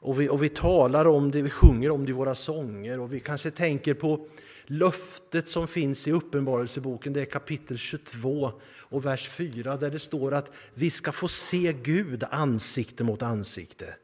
Och 0.00 0.20
vi, 0.20 0.28
och 0.28 0.42
vi 0.42 0.48
talar 0.48 1.06
om 1.06 1.30
det, 1.30 1.42
vi 1.42 1.50
sjunger 1.50 1.90
om 1.90 2.04
det 2.04 2.10
i 2.10 2.12
våra 2.12 2.34
sånger 2.34 3.00
och 3.00 3.12
vi 3.12 3.20
kanske 3.20 3.50
tänker 3.50 3.94
på 3.94 4.26
löftet 4.66 5.48
som 5.48 5.68
finns 5.68 6.08
i 6.08 6.12
Uppenbarelseboken, 6.12 7.12
det 7.12 7.20
är 7.20 7.24
kapitel 7.24 7.78
22 7.78 8.52
och 8.78 9.06
vers 9.06 9.28
4 9.28 9.76
där 9.76 9.90
det 9.90 9.98
står 9.98 10.34
att 10.34 10.50
vi 10.74 10.90
ska 10.90 11.12
få 11.12 11.28
se 11.28 11.72
Gud 11.82 12.24
ansikte 12.30 13.04
mot 13.04 13.22
ansikte. 13.22 13.94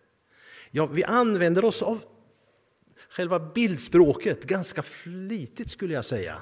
Ja, 0.71 0.87
vi 0.87 1.05
använder 1.05 1.65
oss 1.65 1.83
av 1.83 2.01
själva 3.09 3.39
bildspråket 3.39 4.45
ganska 4.45 4.83
flitigt 4.83 5.71
skulle 5.71 5.95
jag 5.95 6.05
säga. 6.05 6.37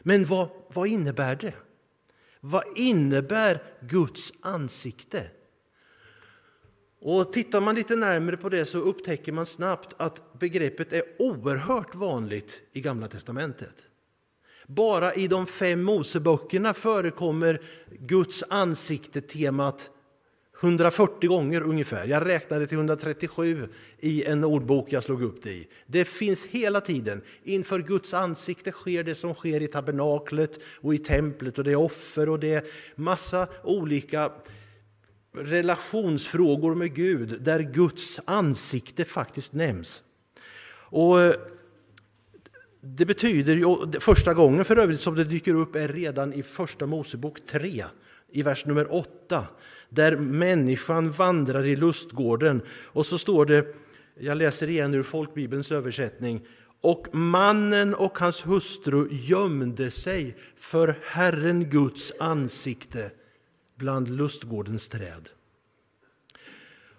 Men 0.00 0.24
vad, 0.24 0.48
vad 0.68 0.88
innebär 0.88 1.36
det? 1.36 1.54
Vad 2.40 2.64
innebär 2.76 3.62
Guds 3.80 4.32
ansikte? 4.40 5.30
Och 7.00 7.32
Tittar 7.32 7.60
man 7.60 7.74
lite 7.74 7.96
närmare 7.96 8.36
på 8.36 8.48
det 8.48 8.66
så 8.66 8.78
upptäcker 8.78 9.32
man 9.32 9.46
snabbt 9.46 9.94
att 9.96 10.38
begreppet 10.38 10.92
är 10.92 11.02
oerhört 11.18 11.94
vanligt 11.94 12.60
i 12.72 12.80
Gamla 12.80 13.08
testamentet. 13.08 13.74
Bara 14.66 15.14
i 15.14 15.28
de 15.28 15.46
fem 15.46 15.82
Moseböckerna 15.82 16.74
förekommer 16.74 17.62
Guds 17.98 18.44
ansikte-temat 18.48 19.90
140 20.60 21.28
gånger 21.28 21.60
ungefär. 21.62 22.06
Jag 22.06 22.26
räknade 22.26 22.66
till 22.66 22.76
137 22.76 23.68
i 23.98 24.24
en 24.24 24.44
ordbok 24.44 24.92
jag 24.92 25.02
slog 25.02 25.22
upp 25.22 25.42
det 25.42 25.50
i. 25.50 25.68
Det 25.86 26.04
finns 26.04 26.46
hela 26.46 26.80
tiden. 26.80 27.22
Inför 27.42 27.80
Guds 27.80 28.14
ansikte 28.14 28.72
sker 28.72 29.04
det 29.04 29.14
som 29.14 29.34
sker 29.34 29.62
i 29.62 29.66
tabernaklet 29.66 30.60
och 30.80 30.94
i 30.94 30.98
templet 30.98 31.58
och 31.58 31.64
det 31.64 31.70
är 31.72 31.76
offer 31.76 32.28
och 32.28 32.40
det 32.40 32.54
är 32.54 32.62
massa 32.94 33.48
olika 33.64 34.32
relationsfrågor 35.36 36.74
med 36.74 36.94
Gud 36.94 37.42
där 37.42 37.60
Guds 37.60 38.20
ansikte 38.24 39.04
faktiskt 39.04 39.52
nämns. 39.52 40.02
Och 40.90 41.20
eh, 41.20 41.34
det 42.80 43.06
betyder, 43.06 44.00
första 44.00 44.34
gången 44.34 44.64
för 44.64 44.76
övrigt 44.76 45.00
som 45.00 45.14
det 45.14 45.24
dyker 45.24 45.54
upp 45.54 45.76
är 45.76 45.88
redan 45.88 46.32
i 46.32 46.42
Första 46.42 46.86
Mosebok 46.86 47.46
3, 47.46 47.84
i 48.32 48.42
vers 48.42 48.66
nummer 48.66 48.94
8 48.94 49.46
där 49.90 50.16
människan 50.16 51.10
vandrar 51.10 51.64
i 51.64 51.76
lustgården. 51.76 52.62
Och 52.68 53.06
så 53.06 53.18
står 53.18 53.46
det, 53.46 53.66
jag 54.18 54.38
läser 54.38 54.68
igen 54.68 54.94
ur 54.94 55.02
folkbibelns 55.02 55.72
översättning, 55.72 56.46
och 56.82 57.14
mannen 57.14 57.94
och 57.94 58.18
hans 58.18 58.46
hustru 58.46 59.08
gömde 59.10 59.90
sig 59.90 60.36
för 60.56 60.98
Herren 61.04 61.70
Guds 61.70 62.12
ansikte 62.20 63.10
bland 63.76 64.08
lustgårdens 64.08 64.88
träd. 64.88 65.28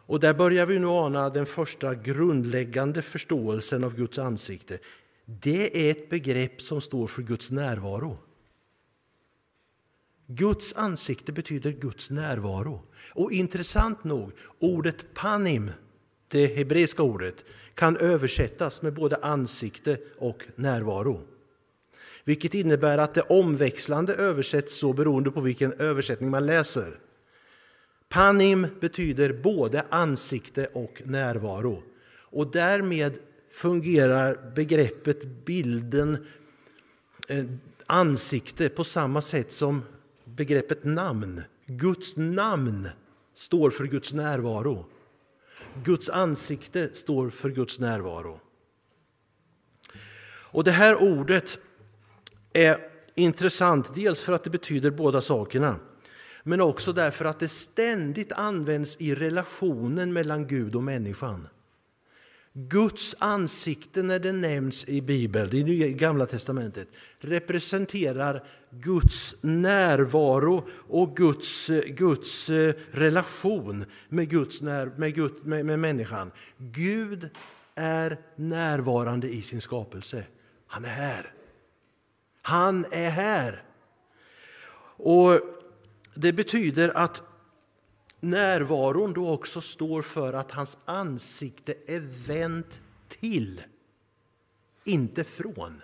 Och 0.06 0.20
där 0.20 0.34
börjar 0.34 0.66
vi 0.66 0.80
nu 0.80 0.88
ana 0.88 1.30
den 1.30 1.46
första 1.46 1.96
grundläggande 1.96 3.02
förståelsen 3.02 3.84
av 3.84 3.96
Guds 3.96 4.20
ansikte. 4.20 4.78
Det 5.26 5.88
är 5.88 5.92
ett 5.92 6.10
begrepp 6.10 6.62
som 6.62 6.82
står 6.82 7.08
för 7.08 7.22
Guds 7.22 7.52
närvaro. 7.52 8.18
Guds 10.36 10.74
ansikte 10.74 11.32
betyder 11.32 11.72
Guds 11.72 12.10
närvaro. 12.10 12.82
Och 13.14 13.32
intressant 13.32 14.04
nog, 14.04 14.32
ordet 14.60 15.14
panim, 15.14 15.72
det 16.28 16.46
hebreiska 16.46 17.04
ordet, 17.04 17.46
kan 17.76 17.98
översättas 17.98 18.82
med 18.82 18.94
både 18.94 19.16
ansikte 19.16 19.98
och 20.18 20.44
närvaro. 20.56 21.22
Vilket 22.24 22.54
innebär 22.54 22.98
att 22.98 23.14
det 23.14 23.22
omväxlande 23.22 24.16
översätts 24.16 24.80
så 24.80 24.94
beroende 24.94 25.32
på 25.32 25.42
vilken 25.42 25.74
översättning 25.74 26.30
man 26.30 26.46
läser. 26.46 27.00
Panim 28.10 28.68
betyder 28.80 29.34
både 29.34 29.86
ansikte 29.90 30.68
och 30.74 31.02
närvaro. 31.06 31.84
Och 32.14 32.52
därmed 32.52 33.14
fungerar 33.52 34.52
begreppet, 34.56 35.46
bilden, 35.46 36.26
eh, 37.30 37.46
ansikte 37.86 38.70
på 38.70 38.84
samma 38.84 39.22
sätt 39.22 39.52
som 39.52 39.82
begreppet 40.42 40.84
namn. 40.84 41.42
Guds 41.66 42.18
namn 42.18 42.88
står 43.34 43.70
för 43.70 43.86
Guds 43.86 44.14
närvaro. 44.14 44.86
Guds 45.84 46.10
ansikte 46.10 46.90
står 46.94 47.30
för 47.30 47.50
Guds 47.50 47.80
närvaro. 47.80 48.40
Och 50.54 50.64
Det 50.64 50.72
här 50.72 51.02
ordet 51.02 51.60
är 52.54 52.78
intressant, 53.16 53.96
dels 53.96 54.22
för 54.22 54.34
att 54.34 54.44
det 54.44 54.50
betyder 54.50 54.92
båda 54.92 55.22
sakerna 55.22 55.76
men 56.44 56.62
också 56.62 56.94
därför 56.94 57.26
att 57.26 57.40
det 57.40 57.48
ständigt 57.48 58.32
används 58.32 59.02
i 59.02 59.16
relationen 59.16 60.14
mellan 60.14 60.48
Gud 60.48 60.76
och 60.76 60.84
människan. 60.84 61.48
Guds 62.54 63.16
ansikte, 63.20 64.04
när 64.04 64.20
det 64.20 64.32
nämns 64.32 64.90
i 64.90 65.02
Bibeln, 65.02 65.68
i 65.68 65.94
Gamla 65.94 66.26
testamentet 66.26 66.88
representerar 67.20 68.44
Guds 68.72 69.36
närvaro 69.42 70.68
och 70.88 71.16
Guds, 71.18 71.68
Guds 71.88 72.50
eh, 72.50 72.74
relation 72.92 73.86
med, 74.10 74.30
Guds 74.30 74.62
när, 74.62 74.86
med, 74.86 75.16
Gud, 75.16 75.46
med, 75.46 75.66
med 75.66 75.80
människan. 75.80 76.32
Gud 76.58 77.30
är 77.76 78.20
närvarande 78.36 79.30
i 79.30 79.42
sin 79.42 79.62
skapelse. 79.62 80.26
Han 80.68 80.86
är 80.86 80.90
här. 80.90 81.34
Han 82.42 82.86
är 82.92 83.10
här. 83.10 83.64
Och 84.98 85.40
Det 86.16 86.34
betyder 86.34 86.98
att 86.98 87.24
närvaron 88.20 89.14
då 89.14 89.30
också 89.30 89.62
står 89.62 90.02
för 90.02 90.34
att 90.34 90.52
hans 90.52 90.78
ansikte 90.86 91.76
är 91.88 92.28
vänt 92.28 92.82
till, 93.08 93.62
inte 94.84 95.24
från. 95.24 95.82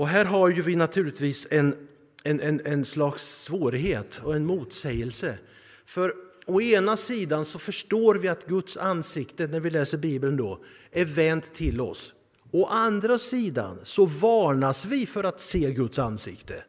Och 0.00 0.08
här 0.08 0.24
har 0.24 0.48
ju 0.48 0.62
vi 0.62 0.76
naturligtvis 0.76 1.46
en, 1.50 1.76
en, 2.22 2.40
en, 2.40 2.60
en 2.64 2.84
slags 2.84 3.42
svårighet 3.42 4.20
och 4.24 4.36
en 4.36 4.46
motsägelse. 4.46 5.38
För 5.86 6.14
å 6.46 6.60
ena 6.60 6.96
sidan 6.96 7.44
så 7.44 7.58
förstår 7.58 8.14
vi 8.14 8.28
att 8.28 8.46
Guds 8.46 8.76
ansikte, 8.76 9.46
när 9.46 9.60
vi 9.60 9.70
läser 9.70 9.98
Bibeln, 9.98 10.36
då, 10.36 10.64
är 10.90 11.04
vänt 11.04 11.54
till 11.54 11.80
oss. 11.80 12.12
Å 12.50 12.66
andra 12.66 13.18
sidan 13.18 13.78
så 13.84 14.06
varnas 14.06 14.84
vi 14.84 15.06
för 15.06 15.24
att 15.24 15.40
se 15.40 15.72
Guds 15.72 15.98
ansikte. 15.98 16.64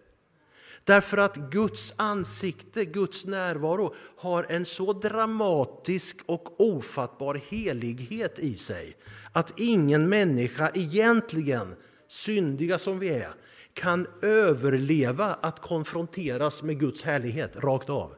Därför 0.83 1.17
att 1.17 1.35
Guds 1.35 1.93
ansikte, 1.95 2.85
Guds 2.85 3.25
närvaro, 3.25 3.95
har 4.17 4.45
en 4.50 4.65
så 4.65 4.93
dramatisk 4.93 6.17
och 6.25 6.61
ofattbar 6.61 7.41
helighet 7.50 8.39
i 8.39 8.53
sig 8.53 8.95
att 9.31 9.59
ingen 9.59 10.09
människa 10.09 10.71
egentligen, 10.73 11.75
syndiga 12.11 12.79
som 12.79 12.99
vi 12.99 13.09
är, 13.09 13.29
kan 13.73 14.07
överleva 14.21 15.25
att 15.25 15.61
konfronteras 15.61 16.63
med 16.63 16.79
Guds 16.79 17.03
härlighet 17.03 17.55
rakt 17.55 17.89
av. 17.89 18.15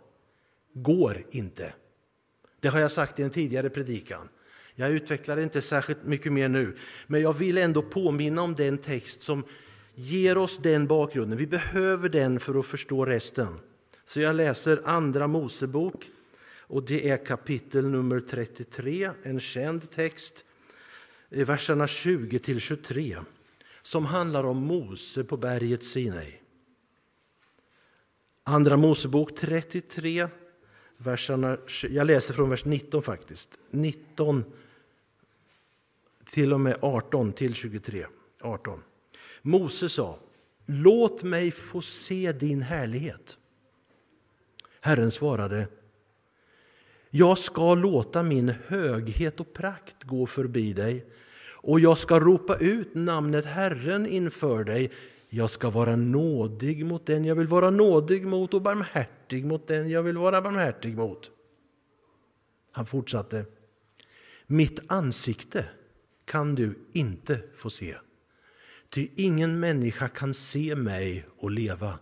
Går 0.73 1.17
inte. 1.31 1.73
Det 2.59 2.67
har 2.67 2.79
jag 2.79 2.91
sagt 2.91 3.19
i 3.19 3.23
en 3.23 3.29
tidigare 3.29 3.69
predikan. 3.69 4.29
Jag 4.75 4.89
utvecklar 4.89 5.37
inte 5.37 5.61
särskilt 5.61 6.03
mycket 6.05 6.33
mer 6.33 6.49
nu, 6.49 6.77
men 7.07 7.21
jag 7.21 7.33
vill 7.33 7.57
ändå 7.57 7.81
påminna 7.81 8.41
om 8.41 8.55
den 8.55 8.77
text 8.77 9.21
som 9.21 9.43
ger 9.95 10.37
oss 10.37 10.57
den 10.57 10.87
bakgrunden. 10.87 11.37
Vi 11.37 11.47
behöver 11.47 12.09
den 12.09 12.39
för 12.39 12.59
att 12.59 12.65
förstå 12.65 13.05
resten. 13.05 13.59
Så 14.05 14.19
jag 14.19 14.35
läser 14.35 14.81
Andra 14.85 15.27
Mosebok, 15.27 16.05
och 16.57 16.83
det 16.83 17.09
är 17.09 17.25
kapitel 17.25 17.87
nummer 17.87 18.19
33, 18.19 19.11
en 19.23 19.39
känd 19.39 19.91
text, 19.91 20.45
verserna 21.29 21.87
20 21.87 22.59
23, 22.59 23.17
som 23.83 24.05
handlar 24.05 24.43
om 24.43 24.57
Mose 24.57 25.23
på 25.23 25.37
berget 25.37 25.83
Sinai. 25.83 26.39
Andra 28.43 28.77
Mosebok 28.77 29.35
33, 29.35 30.27
verserna, 30.97 31.57
jag 31.89 32.07
läser 32.07 32.33
från 32.33 32.49
vers 32.49 32.65
19 32.65 33.03
faktiskt. 33.03 33.57
19 33.69 34.43
till 36.31 36.53
och 36.53 36.59
med 36.59 36.77
18 36.81 37.33
till 37.33 37.53
23. 37.53 38.05
18. 38.41 38.83
Mose 39.41 39.89
sa, 39.89 40.19
låt 40.65 41.23
mig 41.23 41.51
få 41.51 41.81
se 41.81 42.31
din 42.31 42.61
härlighet. 42.61 43.37
Herren 44.81 45.11
svarade, 45.11 45.67
Jag 47.09 47.37
ska 47.37 47.75
låta 47.75 48.23
min 48.23 48.53
höghet 48.67 49.39
och 49.39 49.53
prakt 49.53 50.03
gå 50.03 50.25
förbi 50.25 50.73
dig 50.73 51.05
och 51.63 51.79
jag 51.79 51.97
ska 51.97 52.19
ropa 52.19 52.57
ut 52.57 52.95
namnet 52.95 53.45
Herren 53.45 54.05
inför 54.05 54.63
dig. 54.63 54.91
Jag 55.29 55.49
ska 55.49 55.69
vara 55.69 55.95
nådig 55.95 56.85
mot 56.85 57.05
den 57.05 57.25
jag 57.25 57.35
vill 57.35 57.47
vara 57.47 57.69
nådig 57.69 58.25
mot 58.25 58.53
och 58.53 58.61
barmhärtig 58.61 59.45
mot 59.45 59.67
den 59.67 59.89
jag 59.89 60.03
vill 60.03 60.17
vara 60.17 60.41
barmhärtig 60.41 60.97
mot. 60.97 61.31
Han 62.71 62.85
fortsatte. 62.85 63.45
Mitt 64.47 64.79
ansikte 64.87 65.65
kan 66.25 66.55
du 66.55 66.79
inte 66.93 67.41
få 67.55 67.69
se. 67.69 67.95
Ty 68.89 69.09
ingen 69.15 69.59
människa 69.59 70.07
kan 70.07 70.33
se 70.33 70.75
mig 70.75 71.25
och 71.37 71.51
leva. 71.51 71.99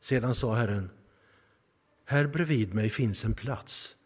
Sedan 0.00 0.34
sa 0.34 0.54
Herren, 0.54 0.90
här 2.04 2.26
bredvid 2.26 2.74
mig 2.74 2.90
finns 2.90 3.24
en 3.24 3.34
plats. 3.34 3.96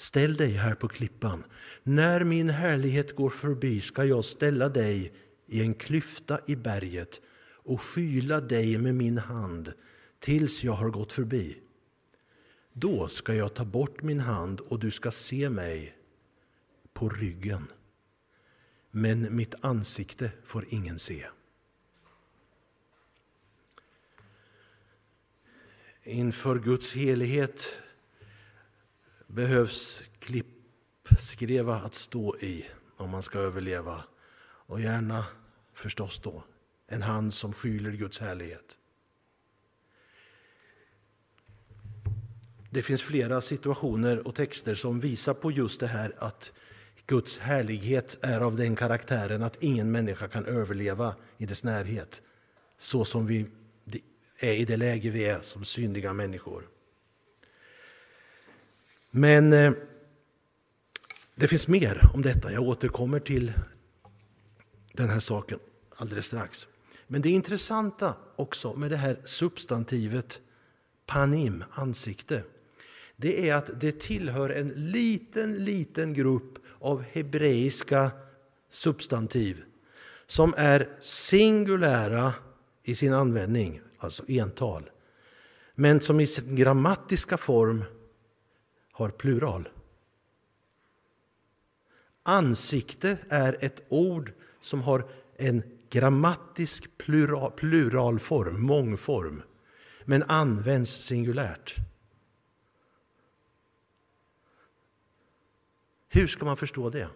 Ställ 0.00 0.36
dig 0.36 0.50
här 0.50 0.74
på 0.74 0.88
klippan. 0.88 1.44
När 1.82 2.24
min 2.24 2.50
härlighet 2.50 3.16
går 3.16 3.30
förbi 3.30 3.80
ska 3.80 4.04
jag 4.04 4.24
ställa 4.24 4.68
dig 4.68 5.12
i 5.46 5.62
en 5.62 5.74
klyfta 5.74 6.40
i 6.46 6.56
berget 6.56 7.20
och 7.40 7.82
skyla 7.82 8.40
dig 8.40 8.78
med 8.78 8.94
min 8.94 9.18
hand 9.18 9.72
tills 10.20 10.64
jag 10.64 10.72
har 10.72 10.90
gått 10.90 11.12
förbi. 11.12 11.58
Då 12.72 13.08
ska 13.08 13.34
jag 13.34 13.54
ta 13.54 13.64
bort 13.64 14.02
min 14.02 14.20
hand 14.20 14.60
och 14.60 14.78
du 14.78 14.90
ska 14.90 15.10
se 15.10 15.50
mig 15.50 15.96
på 16.92 17.08
ryggen. 17.08 17.66
Men 18.90 19.36
mitt 19.36 19.54
ansikte 19.64 20.30
får 20.44 20.64
ingen 20.68 20.98
se. 20.98 21.26
Inför 26.02 26.58
Guds 26.58 26.94
helighet 26.94 27.68
behövs 29.28 30.02
klippskreva 30.18 31.74
att 31.74 31.94
stå 31.94 32.36
i 32.36 32.66
om 32.96 33.10
man 33.10 33.22
ska 33.22 33.38
överleva. 33.38 34.04
Och 34.40 34.80
gärna 34.80 35.26
förstås 35.74 36.18
då 36.18 36.44
en 36.86 37.02
hand 37.02 37.34
som 37.34 37.52
skyler 37.52 37.90
Guds 37.90 38.18
härlighet. 38.18 38.78
Det 42.70 42.82
finns 42.82 43.02
flera 43.02 43.40
situationer 43.40 44.26
och 44.26 44.34
texter 44.34 44.74
som 44.74 45.00
visar 45.00 45.34
på 45.34 45.50
just 45.50 45.80
det 45.80 45.86
här 45.86 46.12
att 46.18 46.52
Guds 47.06 47.38
härlighet 47.38 48.18
är 48.20 48.40
av 48.40 48.56
den 48.56 48.76
karaktären 48.76 49.42
att 49.42 49.62
ingen 49.62 49.92
människa 49.92 50.28
kan 50.28 50.44
överleva 50.44 51.14
i 51.38 51.46
dess 51.46 51.64
närhet 51.64 52.22
så 52.78 53.04
som 53.04 53.26
vi 53.26 53.46
är 54.40 54.52
i 54.52 54.64
det 54.64 54.76
läge 54.76 55.10
vi 55.10 55.24
är 55.24 55.40
som 55.40 55.64
syndiga 55.64 56.12
människor. 56.12 56.77
Men 59.10 59.52
eh, 59.52 59.72
det 61.34 61.48
finns 61.48 61.68
mer 61.68 62.10
om 62.14 62.22
detta. 62.22 62.52
Jag 62.52 62.62
återkommer 62.62 63.20
till 63.20 63.52
den 64.92 65.10
här 65.10 65.20
saken 65.20 65.58
alldeles 65.96 66.26
strax. 66.26 66.66
Men 67.06 67.22
det 67.22 67.30
intressanta 67.30 68.14
också 68.36 68.72
med 68.72 68.90
det 68.90 68.96
här 68.96 69.20
substantivet 69.24 70.40
panim, 71.06 71.64
ansikte, 71.70 72.42
det 73.16 73.48
är 73.48 73.54
att 73.54 73.80
det 73.80 74.00
tillhör 74.00 74.50
en 74.50 74.68
liten, 74.68 75.64
liten 75.64 76.14
grupp 76.14 76.58
av 76.78 77.02
hebreiska 77.02 78.10
substantiv 78.70 79.64
som 80.26 80.54
är 80.56 80.88
singulära 81.00 82.34
i 82.82 82.94
sin 82.94 83.12
användning, 83.12 83.80
alltså 83.98 84.24
ental, 84.28 84.90
men 85.74 86.00
som 86.00 86.20
i 86.20 86.26
sin 86.26 86.56
grammatiska 86.56 87.36
form 87.36 87.84
har 88.98 89.10
plural. 89.10 89.68
Ansikte 92.22 93.18
är 93.28 93.64
ett 93.64 93.82
ord 93.88 94.32
som 94.60 94.82
har 94.82 95.10
en 95.36 95.62
grammatisk 95.90 96.98
plural, 96.98 97.50
pluralform, 97.50 98.62
mångform, 98.62 99.42
men 100.04 100.22
används 100.22 100.90
singulärt. 100.90 101.74
Hur 106.08 106.26
ska 106.26 106.44
man 106.44 106.56
förstå 106.56 106.90
det? 106.90 107.08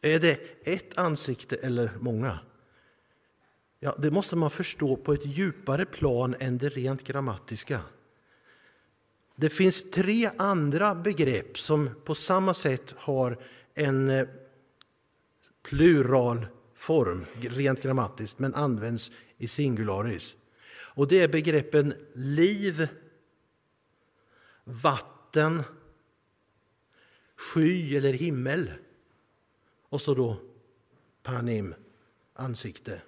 Är 0.00 0.18
det 0.18 0.66
ett 0.68 0.98
ansikte 0.98 1.56
eller 1.56 1.90
många? 2.00 2.38
Ja, 3.82 3.94
det 3.98 4.10
måste 4.10 4.36
man 4.36 4.50
förstå 4.50 4.96
på 4.96 5.12
ett 5.12 5.26
djupare 5.26 5.86
plan 5.86 6.34
än 6.38 6.58
det 6.58 6.68
rent 6.68 7.04
grammatiska. 7.04 7.80
Det 9.36 9.50
finns 9.50 9.90
tre 9.90 10.30
andra 10.36 10.94
begrepp 10.94 11.58
som 11.58 11.90
på 12.04 12.14
samma 12.14 12.54
sätt 12.54 12.94
har 12.98 13.38
en 13.74 14.10
eh, 14.10 14.28
plural 15.62 16.46
form, 16.74 17.26
rent 17.40 17.82
grammatiskt, 17.82 18.38
men 18.38 18.54
används 18.54 19.10
i 19.38 19.48
singularis. 19.48 20.36
Och 20.72 21.08
det 21.08 21.22
är 21.22 21.28
begreppen 21.28 21.94
liv, 22.14 22.88
vatten, 24.64 25.62
sky 27.36 27.96
eller 27.96 28.12
himmel. 28.12 28.70
Och 29.88 30.00
så 30.00 30.14
då 30.14 30.36
panim, 31.22 31.74
ansikte. 32.34 33.02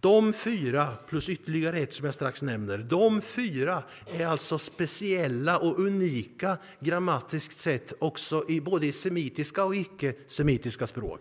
De 0.00 0.32
fyra, 0.32 0.88
plus 1.08 1.28
ytterligare 1.28 1.78
ett 1.78 1.92
som 1.92 2.04
jag 2.04 2.14
strax 2.14 2.42
nämner, 2.42 2.78
de 2.78 3.20
fyra 3.20 3.82
är 4.06 4.26
alltså 4.26 4.58
speciella 4.58 5.58
och 5.58 5.78
unika 5.78 6.56
grammatiskt 6.80 7.58
sett 7.58 7.92
också 7.98 8.44
i 8.48 8.60
både 8.60 8.86
i 8.86 8.92
semitiska 8.92 9.64
och 9.64 9.76
icke-semitiska 9.76 10.86
språk. 10.86 11.20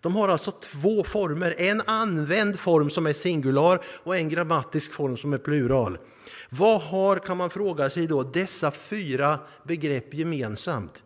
De 0.00 0.16
har 0.16 0.28
alltså 0.28 0.50
två 0.50 1.04
former, 1.04 1.54
en 1.58 1.82
använd 1.86 2.58
form 2.58 2.90
som 2.90 3.06
är 3.06 3.12
singular 3.12 3.84
och 3.86 4.16
en 4.16 4.28
grammatisk 4.28 4.92
form 4.92 5.16
som 5.16 5.32
är 5.32 5.38
plural. 5.38 5.98
Vad 6.48 6.80
har, 6.80 7.18
kan 7.18 7.36
man 7.36 7.50
fråga 7.50 7.90
sig 7.90 8.06
då, 8.06 8.22
dessa 8.22 8.70
fyra 8.70 9.38
begrepp 9.64 10.14
gemensamt? 10.14 11.02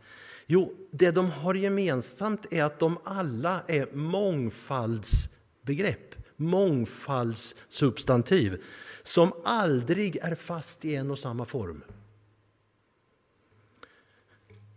Jo, 0.46 0.72
det 0.90 1.10
de 1.10 1.30
har 1.30 1.54
gemensamt 1.54 2.52
är 2.52 2.64
att 2.64 2.78
de 2.78 2.98
alla 3.04 3.60
är 3.66 3.96
mångfaldsbegrepp, 3.96 6.09
mångfaldssubstantiv 6.40 8.62
som 9.02 9.32
aldrig 9.44 10.16
är 10.16 10.34
fast 10.34 10.84
i 10.84 10.94
en 10.94 11.10
och 11.10 11.18
samma 11.18 11.44
form. 11.44 11.82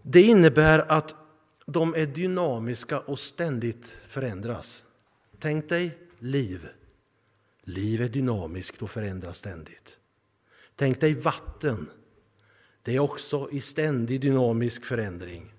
Det 0.02 0.22
innebär 0.22 0.92
att 0.92 1.16
de 1.66 1.96
är 1.96 2.06
dynamiska 2.06 3.00
och 3.00 3.20
ständigt 3.20 3.98
förändras. 4.08 4.84
Tänk 5.40 5.70
dig 5.70 5.98
liv. 6.20 6.68
Liv 7.64 8.02
är 8.02 8.10
dynamiskt 8.10 8.82
och 8.82 8.90
förändras 8.90 9.38
ständigt. 9.38 9.98
Tänk 10.76 11.02
dig 11.02 11.14
vatten. 11.14 11.90
Det 12.82 12.96
är 12.96 13.00
också 13.00 13.50
i 13.52 13.62
ständig 13.62 14.22
dynamisk 14.22 14.86
förändring. 14.86 15.54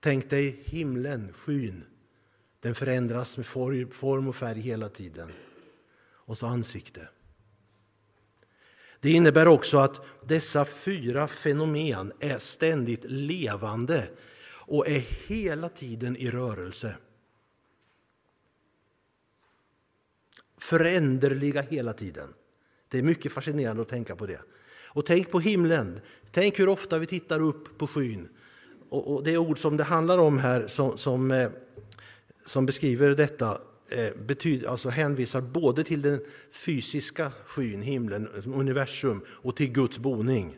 Tänk 0.00 0.30
dig 0.30 0.62
himlen, 0.64 1.32
skyn. 1.32 1.84
Den 2.64 2.74
förändras 2.74 3.36
med 3.36 3.46
form 3.46 4.28
och 4.28 4.36
färg 4.36 4.60
hela 4.60 4.88
tiden. 4.88 5.32
Och 6.04 6.38
så 6.38 6.46
ansikte. 6.46 7.08
Det 9.00 9.10
innebär 9.10 9.48
också 9.48 9.78
att 9.78 10.00
dessa 10.26 10.64
fyra 10.64 11.28
fenomen 11.28 12.12
är 12.20 12.38
ständigt 12.38 13.04
levande 13.04 14.08
och 14.46 14.88
är 14.88 15.28
hela 15.28 15.68
tiden 15.68 16.16
i 16.16 16.30
rörelse. 16.30 16.96
Föränderliga 20.58 21.60
hela 21.60 21.92
tiden. 21.92 22.34
Det 22.88 22.98
är 22.98 23.02
mycket 23.02 23.32
fascinerande 23.32 23.82
att 23.82 23.88
tänka 23.88 24.16
på 24.16 24.26
det. 24.26 24.40
Och 24.84 25.06
tänk 25.06 25.30
på 25.30 25.40
himlen. 25.40 26.00
Tänk 26.30 26.58
hur 26.58 26.68
ofta 26.68 26.98
vi 26.98 27.06
tittar 27.06 27.40
upp 27.40 27.78
på 27.78 27.86
skyn. 27.86 28.28
Och, 28.88 29.24
det 29.24 29.38
ord 29.38 29.58
som 29.58 29.76
det 29.76 29.84
handlar 29.84 30.18
om 30.18 30.38
här 30.38 30.66
som, 30.66 30.98
som, 30.98 31.30
eh, 31.30 31.50
som 32.44 32.66
beskriver 32.66 33.10
detta 33.10 33.60
eh, 33.88 34.14
betyder, 34.26 34.68
alltså 34.68 34.88
hänvisar 34.88 35.40
både 35.40 35.84
till 35.84 36.02
den 36.02 36.20
fysiska 36.50 37.32
skyn, 37.46 37.82
himlen, 37.82 38.28
universum 38.46 39.24
och 39.28 39.56
till 39.56 39.72
Guds 39.72 39.98
boning. 39.98 40.56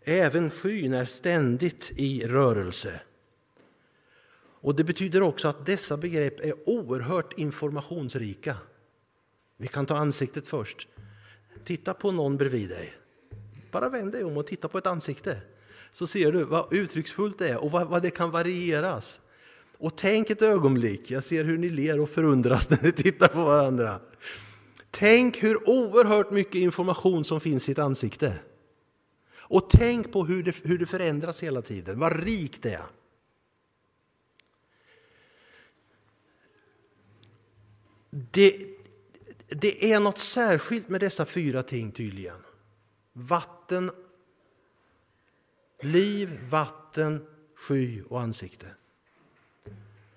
Även 0.00 0.50
skyn 0.50 0.94
är 0.94 1.04
ständigt 1.04 1.92
i 1.96 2.26
rörelse. 2.26 3.00
Och 4.62 4.74
Det 4.74 4.84
betyder 4.84 5.22
också 5.22 5.48
att 5.48 5.66
dessa 5.66 5.96
begrepp 5.96 6.40
är 6.40 6.68
oerhört 6.68 7.38
informationsrika. 7.38 8.56
Vi 9.56 9.68
kan 9.68 9.86
ta 9.86 9.96
ansiktet 9.96 10.48
först. 10.48 10.88
Titta 11.64 11.94
på 11.94 12.12
någon 12.12 12.36
bredvid 12.36 12.68
dig. 12.68 12.92
Bara 13.70 13.88
vänd 13.88 14.12
dig 14.12 14.24
om 14.24 14.36
och 14.36 14.46
titta 14.46 14.68
på 14.68 14.78
ett 14.78 14.86
ansikte. 14.86 15.42
Så 15.92 16.06
ser 16.06 16.32
du 16.32 16.44
vad 16.44 16.72
uttrycksfullt 16.72 17.38
det 17.38 17.48
är 17.48 17.64
och 17.64 17.70
vad, 17.70 17.88
vad 17.88 18.02
det 18.02 18.10
kan 18.10 18.30
varieras. 18.30 19.20
Och 19.82 19.96
tänk 19.96 20.30
ett 20.30 20.42
ögonblick, 20.42 21.10
jag 21.10 21.24
ser 21.24 21.44
hur 21.44 21.58
ni 21.58 21.68
ler 21.68 22.00
och 22.00 22.10
förundras 22.10 22.70
när 22.70 22.82
ni 22.82 22.92
tittar 22.92 23.28
på 23.28 23.44
varandra. 23.44 24.00
Tänk 24.90 25.42
hur 25.42 25.68
oerhört 25.68 26.30
mycket 26.30 26.54
information 26.54 27.24
som 27.24 27.40
finns 27.40 27.68
i 27.68 27.72
ett 27.72 27.78
ansikte. 27.78 28.40
Och 29.34 29.70
tänk 29.70 30.12
på 30.12 30.24
hur 30.24 30.42
det, 30.42 30.64
hur 30.64 30.78
det 30.78 30.86
förändras 30.86 31.42
hela 31.42 31.62
tiden, 31.62 31.98
vad 31.98 32.24
rikt 32.24 32.62
det 32.62 32.74
är. 32.74 32.84
Det, 38.10 38.66
det 39.48 39.92
är 39.92 40.00
något 40.00 40.18
särskilt 40.18 40.88
med 40.88 41.00
dessa 41.00 41.26
fyra 41.26 41.62
ting 41.62 41.92
tydligen. 41.92 42.42
Vatten, 43.12 43.90
liv, 45.80 46.40
vatten, 46.50 47.26
sky 47.54 48.02
och 48.02 48.20
ansikte. 48.20 48.66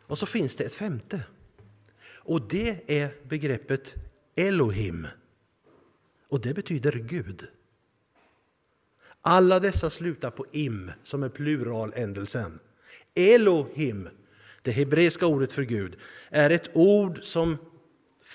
Och 0.07 0.17
så 0.17 0.25
finns 0.25 0.55
det 0.55 0.63
ett 0.63 0.73
femte. 0.73 1.23
Och 2.07 2.41
det 2.47 2.99
är 2.99 3.09
begreppet 3.27 3.95
Elohim. 4.35 5.07
Och 6.29 6.41
det 6.41 6.53
betyder 6.53 6.91
Gud. 6.91 7.47
Alla 9.21 9.59
dessa 9.59 9.89
slutar 9.89 10.31
på 10.31 10.45
im, 10.51 10.91
som 11.03 11.23
är 11.23 11.29
pluraländelsen. 11.29 12.59
Elohim, 13.15 14.09
det 14.61 14.71
hebreiska 14.71 15.27
ordet 15.27 15.53
för 15.53 15.63
Gud, 15.63 15.97
är 16.29 16.49
ett 16.49 16.69
ord 16.73 17.19
som, 17.23 17.57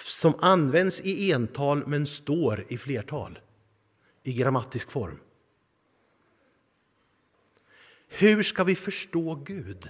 som 0.05 0.35
används 0.41 1.01
i 1.01 1.33
ental 1.33 1.87
men 1.87 2.07
står 2.07 2.65
i 2.69 2.79
flertal, 2.79 3.39
i 4.23 4.33
grammatisk 4.33 4.91
form. 4.91 5.21
Hur 8.09 8.43
ska 8.43 8.65
vi 8.65 8.77
förstå 8.77 9.35
Gud? 9.35 9.89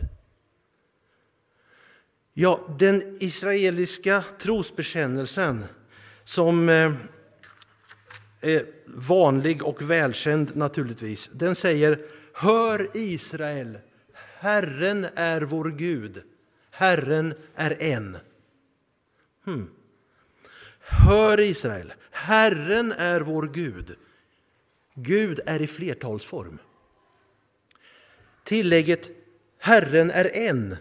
Ja, 2.33 2.61
den 2.79 3.17
israeliska 3.21 4.25
trosbekännelsen 4.39 5.65
som 6.25 6.69
eh, 6.69 6.93
är 8.41 8.67
vanlig 8.87 9.65
och 9.65 9.91
välkänd 9.91 10.57
naturligtvis. 10.57 11.31
Den 11.33 11.55
säger 11.55 11.99
Hör 12.35 12.91
Israel, 12.95 13.79
Herren 14.39 15.07
är 15.15 15.41
vår 15.41 15.71
Gud, 15.71 16.23
Herren 16.71 17.35
är 17.55 17.83
en. 17.83 18.17
Hmm. 19.45 19.71
Hör 20.81 21.41
Israel, 21.41 21.93
Herren 22.11 22.93
är 22.93 23.21
vår 23.21 23.51
Gud. 23.55 23.97
Gud 24.95 25.41
är 25.47 25.63
i 25.63 25.67
flertalsform. 25.67 26.59
Tillägget 28.45 29.11
Herren 29.59 30.11
är 30.11 30.37
en, 30.37 30.77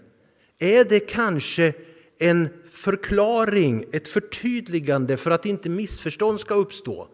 är 0.60 0.84
det 0.84 1.00
kanske 1.00 1.74
en 2.20 2.50
förklaring, 2.72 3.86
ett 3.92 4.08
förtydligande 4.08 5.18
för 5.18 5.32
att 5.32 5.46
inte 5.46 5.70
missförstånd 5.70 6.40
ska 6.40 6.54
uppstå. 6.54 7.08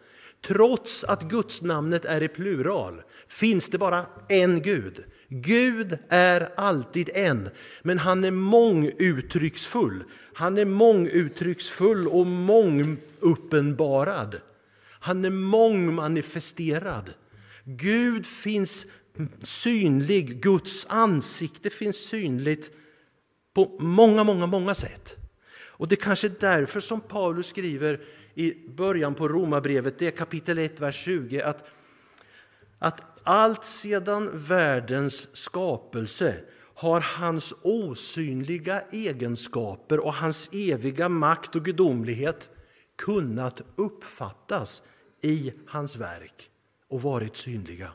Trots 0.48 1.04
att 1.04 1.24
gudsnamnet 1.24 2.06
är 2.06 2.24
i 2.24 2.28
plural 2.28 3.02
finns 3.28 3.70
det 3.70 3.78
bara 3.78 4.06
en 4.30 4.62
Gud. 4.62 5.06
Gud 5.30 5.98
är 6.10 6.50
alltid 6.58 7.10
en, 7.14 7.50
men 7.84 8.00
han 8.00 8.24
är 8.24 8.32
månguttrycksfull. 8.32 10.04
Han 10.34 10.58
är 10.58 10.66
månguttrycksfull 10.66 12.08
och 12.08 12.28
månguppenbarad. 12.28 14.42
Han 15.00 15.26
är 15.26 15.30
mångmanifesterad. 15.30 17.14
Gud 17.64 18.26
finns 18.26 18.86
synlig, 19.44 20.42
Guds 20.42 20.86
ansikte 20.90 21.70
finns 21.70 21.98
synligt 21.98 22.72
på 23.56 23.76
många, 23.80 24.24
många, 24.24 24.46
många 24.46 24.76
sätt. 24.76 25.15
Och 25.78 25.88
det 25.88 25.96
är 25.96 26.04
kanske 26.04 26.30
därför 26.30 26.80
som 26.80 27.02
Paulus 27.02 27.48
skriver 27.48 28.02
i 28.34 28.70
början 28.70 29.15
på 29.15 29.28
Romarbrevet, 29.28 30.00
det 30.00 30.08
är 30.08 30.12
kapitel 30.12 30.58
1, 30.58 30.80
vers 30.80 30.96
20, 30.96 31.41
att, 31.41 31.63
att 32.80 33.04
allt 33.24 33.65
sedan 33.65 34.30
världens 34.34 35.36
skapelse 35.36 36.36
har 36.76 37.02
hans 37.02 37.54
osynliga 37.62 38.82
egenskaper 38.91 40.06
och 40.06 40.13
hans 40.13 40.50
eviga 40.54 41.10
makt 41.10 41.56
och 41.56 41.65
gudomlighet 41.65 42.50
kunnat 42.98 43.62
uppfattas 43.76 44.82
i 45.24 45.54
hans 45.68 45.96
verk 45.96 46.50
och 46.89 47.02
varit 47.02 47.36
synliga. 47.36 47.89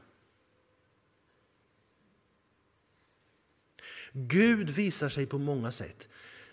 Gud 4.13 4.71
visar 4.71 5.09
sig 5.09 5.27
på 5.27 5.39
många 5.39 5.73
sätt. 5.73 6.09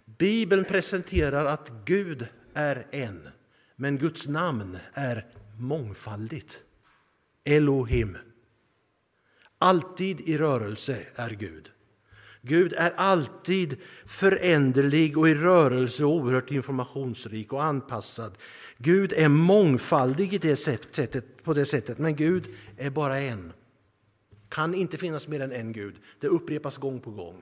Bibeln 0.06 0.66
presenterar 0.66 1.46
att 1.46 1.72
Gud 1.86 2.28
är 2.54 2.88
en, 2.92 3.30
men 3.76 3.98
Guds 3.98 4.28
namn 4.28 4.78
är 4.94 5.26
mångfaldigt. 5.60 6.60
Elohim. 7.46 8.18
Alltid 9.58 10.22
i 10.22 10.38
rörelse 10.38 10.98
är 11.16 11.30
Gud. 11.30 11.72
Gud 12.42 12.74
är 12.74 12.92
alltid 12.96 13.78
föränderlig 14.06 15.18
och 15.18 15.30
i 15.30 15.36
rörelse 15.36 16.06
och 16.06 16.12
oerhört 16.12 16.52
informationsrik 16.52 17.54
och 17.54 17.64
anpassad. 17.64 18.38
Gud 18.78 19.14
är 19.14 19.30
mångfaldig 19.30 20.34
i 20.34 20.38
det 20.38 20.56
sättet, 20.56 21.44
på 21.44 21.54
det 21.54 21.66
sättet, 21.66 21.98
men 21.98 22.16
Gud 22.16 22.48
är 22.78 22.90
bara 22.90 23.20
en 23.20 23.54
kan 24.50 24.76
inte 24.76 24.98
finnas 24.98 25.28
mer 25.28 25.40
än 25.40 25.52
en 25.52 25.72
Gud. 25.72 25.96
Det 26.20 26.28
upprepas 26.28 26.78
gång 26.78 27.00
på 27.00 27.12
gång. 27.12 27.42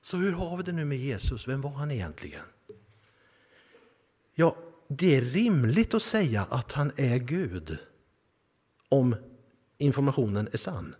Så 0.00 0.16
hur 0.16 0.32
har 0.32 0.56
vi 0.56 0.62
det 0.62 0.72
nu 0.72 0.84
med 0.84 0.98
Jesus? 0.98 1.48
Vem 1.48 1.60
var 1.60 1.70
han 1.70 1.90
egentligen? 1.90 2.44
Ja, 4.34 4.56
det 4.88 5.16
är 5.16 5.20
rimligt 5.20 5.94
att 5.94 6.02
säga 6.02 6.46
att 6.50 6.72
han 6.72 6.92
är 6.96 7.18
Gud 7.18 7.78
om 8.88 9.16
informationen 9.78 10.48
är 10.52 10.58
sann. 10.58 10.94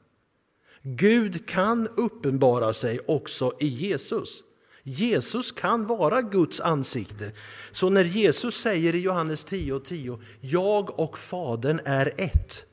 Gud 0.83 1.49
kan 1.49 1.88
uppenbara 1.88 2.72
sig 2.72 3.01
också 3.07 3.53
i 3.61 3.66
Jesus. 3.66 4.42
Jesus 4.83 5.53
kan 5.53 5.87
vara 5.87 6.22
Guds 6.22 6.61
ansikte. 6.61 7.33
Så 7.72 7.90
när 7.90 8.05
Jesus 8.05 8.55
säger 8.55 8.94
i 8.94 8.99
Johannes 8.99 9.46
10.10 9.46 9.81
10, 9.81 10.20
jag 10.40 11.01
och 11.01 11.18
Fadern 11.18 11.81
är 11.85 12.14
ett, 12.16 12.66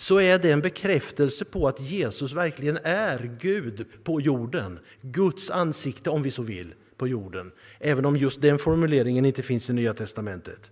så 0.00 0.20
är 0.20 0.38
det 0.38 0.52
en 0.52 0.60
bekräftelse 0.60 1.44
på 1.44 1.68
att 1.68 1.80
Jesus 1.80 2.32
verkligen 2.32 2.78
är 2.82 3.36
Gud 3.40 3.86
på 4.04 4.20
jorden. 4.20 4.78
Guds 5.00 5.50
ansikte, 5.50 6.10
om 6.10 6.22
vi 6.22 6.30
så 6.30 6.42
vill, 6.42 6.74
på 6.96 7.08
jorden. 7.08 7.52
Även 7.78 8.04
om 8.04 8.16
just 8.16 8.40
den 8.40 8.58
formuleringen 8.58 9.24
inte 9.24 9.42
finns 9.42 9.70
i 9.70 9.72
Nya 9.72 9.94
testamentet. 9.94 10.70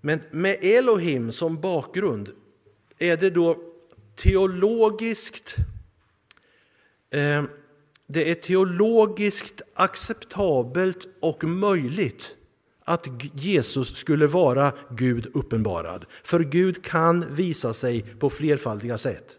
Men 0.00 0.20
med 0.30 0.56
Elohim 0.60 1.32
som 1.32 1.60
bakgrund 1.60 2.28
är 2.98 3.16
det 3.16 3.30
då 3.30 3.58
teologiskt 4.16 5.56
eh, 7.10 7.42
det 8.06 8.30
är 8.30 8.34
teologiskt 8.34 9.62
acceptabelt 9.74 11.08
och 11.20 11.44
möjligt 11.44 12.36
att 12.88 13.08
Jesus 13.34 13.96
skulle 13.96 14.26
vara 14.26 14.72
Gud 14.90 15.30
uppenbarad. 15.34 16.06
För 16.22 16.40
Gud 16.40 16.84
kan 16.84 17.34
visa 17.34 17.74
sig 17.74 18.02
på 18.02 18.30
flerfaldiga 18.30 18.98
sätt 18.98 19.38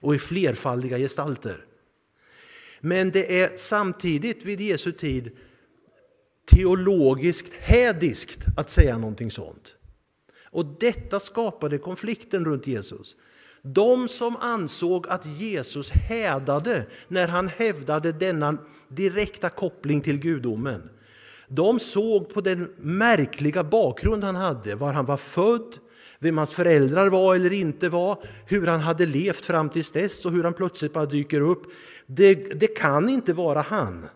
och 0.00 0.14
i 0.14 0.18
flerfaldiga 0.18 0.98
gestalter. 0.98 1.64
Men 2.80 3.10
det 3.10 3.40
är 3.40 3.56
samtidigt 3.56 4.44
vid 4.44 4.60
Jesu 4.60 4.92
tid 4.92 5.30
teologiskt 6.50 7.52
hädiskt 7.54 8.46
att 8.56 8.70
säga 8.70 8.98
någonting 8.98 9.30
sånt. 9.30 9.74
Och 10.44 10.66
detta 10.80 11.20
skapade 11.20 11.78
konflikten 11.78 12.44
runt 12.44 12.66
Jesus. 12.66 13.16
De 13.62 14.08
som 14.08 14.36
ansåg 14.36 15.08
att 15.08 15.26
Jesus 15.26 15.90
hädade 15.90 16.86
när 17.08 17.28
han 17.28 17.48
hävdade 17.48 18.12
denna 18.12 18.58
direkta 18.88 19.48
koppling 19.48 20.00
till 20.00 20.18
gudomen 20.18 20.90
de 21.54 21.80
såg 21.80 22.34
på 22.34 22.40
den 22.40 22.72
märkliga 22.76 23.64
bakgrund 23.64 24.24
han 24.24 24.36
hade, 24.36 24.74
var 24.74 24.92
han 24.92 25.06
var 25.06 25.16
född, 25.16 25.78
vem 26.18 26.38
hans 26.38 26.52
föräldrar 26.52 27.08
var 27.08 27.34
eller 27.34 27.52
inte 27.52 27.88
var, 27.88 28.18
hur 28.46 28.66
han 28.66 28.80
hade 28.80 29.06
levt 29.06 29.44
fram 29.44 29.68
till 29.68 29.82
dess 29.82 30.26
och 30.26 30.32
hur 30.32 30.44
han 30.44 30.54
plötsligt 30.54 30.92
bara 30.92 31.06
dyker 31.06 31.40
upp. 31.40 31.62
Det, 32.06 32.34
det 32.34 32.66
kan 32.66 33.08
inte 33.08 33.32
vara 33.32 33.60
han, 33.60 34.08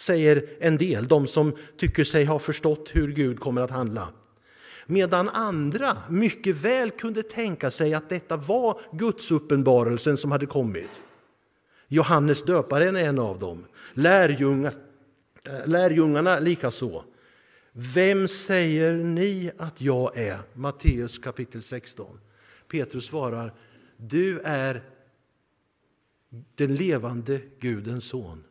säger 0.00 0.44
en 0.60 0.76
del, 0.76 1.06
de 1.06 1.26
som 1.26 1.56
tycker 1.76 2.04
sig 2.04 2.24
ha 2.24 2.38
förstått 2.38 2.90
hur 2.92 3.12
Gud 3.12 3.40
kommer 3.40 3.60
att 3.60 3.70
handla. 3.70 4.08
Medan 4.86 5.28
andra 5.28 5.96
mycket 6.08 6.56
väl 6.56 6.90
kunde 6.90 7.22
tänka 7.22 7.70
sig 7.70 7.94
att 7.94 8.08
detta 8.08 8.36
var 8.36 8.80
Guds 8.92 9.30
uppenbarelsen 9.30 10.16
som 10.16 10.32
hade 10.32 10.46
kommit. 10.46 11.02
Johannes 11.88 12.42
döparen 12.42 12.96
är 12.96 13.04
en 13.08 13.18
av 13.18 13.38
dem. 13.38 13.64
Lärjungar 13.94 14.72
Eh, 15.48 15.66
lärjungarna 15.66 16.38
likaså. 16.38 17.04
Vem 17.72 18.28
säger 18.28 18.94
ni 18.94 19.50
att 19.58 19.80
jag 19.80 20.16
är? 20.18 20.38
Matteus 20.54 21.18
kapitel 21.18 21.62
16. 21.62 22.20
Petrus 22.68 23.06
svarar, 23.06 23.54
du 23.96 24.40
är 24.40 24.82
den 26.54 26.74
levande 26.74 27.40
Gudens 27.60 28.04
son. 28.04 28.44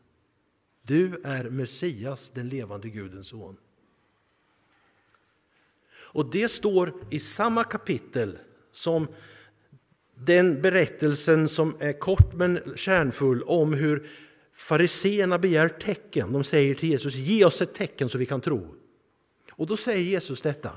Du 0.82 1.22
är 1.24 1.44
Messias, 1.44 2.30
den 2.30 2.50
levande 2.50 2.90
Gudens 2.90 3.28
son. 3.28 3.58
Och 5.96 6.32
det 6.32 6.50
står 6.50 6.94
i 7.10 7.20
samma 7.20 7.64
kapitel 7.64 8.38
som 8.72 9.08
den 10.16 10.62
berättelsen 10.62 11.48
som 11.48 11.76
är 11.80 11.94
kort 11.94 12.34
men 12.34 12.60
kärnfull 12.76 13.44
om 13.44 13.74
hur 13.74 14.10
fariseerna 14.58 15.38
begär 15.38 15.70
tecken. 15.70 16.32
De 16.32 16.44
säger 16.44 16.76
till 16.76 16.90
Jesus, 16.90 17.16
ge 17.16 17.46
oss 17.46 17.62
ett 17.62 17.74
tecken 17.74 18.10
så 18.10 18.18
vi 18.18 18.26
kan 18.26 18.42
tro. 18.42 18.76
Och 19.52 19.68
då 19.68 19.78
säger 19.78 20.04
Jesus 20.04 20.42
detta. 20.42 20.72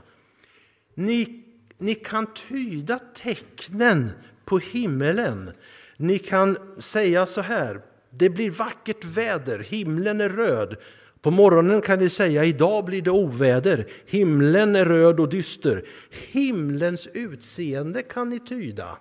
Ni, 0.94 1.44
ni 1.78 1.94
kan 1.94 2.26
tyda 2.48 2.98
tecknen 2.98 4.10
på 4.44 4.58
himmelen. 4.58 5.50
Ni 5.96 6.18
kan 6.18 6.56
säga 6.78 7.26
så 7.26 7.40
här, 7.40 7.80
det 8.10 8.30
blir 8.30 8.50
vackert 8.50 9.04
väder, 9.04 9.58
himlen 9.58 10.20
är 10.20 10.28
röd. 10.28 10.76
På 11.20 11.30
morgonen 11.30 11.80
kan 11.80 11.98
ni 11.98 12.08
säga, 12.08 12.44
idag 12.44 12.84
blir 12.84 13.02
det 13.02 13.10
oväder, 13.10 13.86
himlen 14.06 14.76
är 14.76 14.84
röd 14.84 15.20
och 15.20 15.28
dyster. 15.28 15.88
Himlens 16.10 17.08
utseende 17.14 18.02
kan 18.02 18.28
ni 18.28 18.38
tyda, 18.40 18.98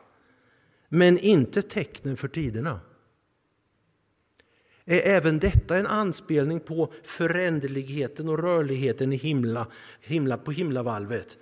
men 0.89 1.17
inte 1.17 1.61
tecknen 1.61 2.17
för 2.17 2.27
tiderna. 2.27 2.79
Är 4.89 5.07
även 5.07 5.39
detta 5.39 5.77
en 5.77 5.87
anspelning 5.87 6.59
på 6.59 6.93
föränderligheten 7.03 8.29
och 8.29 8.39
rörligheten 8.39 9.13
i 9.13 9.15
himla, 9.15 9.67
himla, 10.01 10.37
på 10.37 10.51
himlavalvet? 10.51 11.37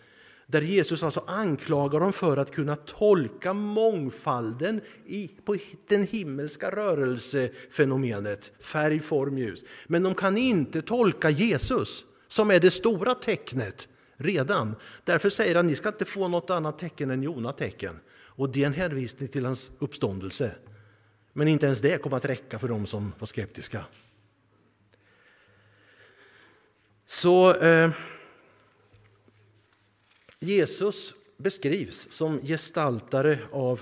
Där 0.48 0.62
Jesus 0.62 1.04
alltså 1.04 1.24
anklagar 1.28 2.00
dem 2.00 2.14
för 2.14 2.38
att 2.38 2.52
kunna 2.52 2.76
tolka 2.76 3.54
mångfalden 3.54 4.82
i, 5.06 5.28
på 5.46 5.56
den 5.88 6.08
himmelska 6.08 6.72
rörelsefenomenet, 6.72 8.52
färg, 8.60 9.00
form, 9.00 9.38
ljus. 9.38 9.64
Men 9.88 10.04
de 10.04 10.16
kan 10.16 10.38
inte 10.38 10.82
tolka 10.82 11.30
Jesus, 11.30 12.06
som 12.28 12.52
är 12.52 12.60
det 12.60 12.72
stora 12.72 13.16
tecknet 13.16 13.88
redan. 14.18 14.76
Därför 15.04 15.30
säger 15.30 15.56
han, 15.56 15.68
ni 15.68 15.76
ska 15.76 15.90
inte 15.90 16.06
få 16.06 16.28
något 16.28 16.50
annat 16.50 16.80
tecken 16.80 17.12
än 17.12 17.24
Jona 17.24 17.52
tecken. 17.52 18.00
Och 18.18 18.50
det 18.52 18.64
är 18.64 18.68
en 18.68 18.74
hänvisning 18.74 19.30
till 19.30 19.46
hans 19.46 19.72
uppståndelse. 19.80 20.56
Men 21.38 21.48
inte 21.48 21.66
ens 21.66 21.82
det 21.82 22.02
kom 22.02 22.14
att 22.14 22.26
räcka 22.26 22.60
för 22.60 22.68
dem 22.68 22.88
som 22.88 23.14
var 23.20 23.28
skeptiska. 23.28 23.86
Så 27.06 27.56
eh, 27.56 27.90
Jesus 30.40 31.14
beskrivs 31.38 32.12
som 32.12 32.42
gestaltare 32.42 33.40
av 33.52 33.82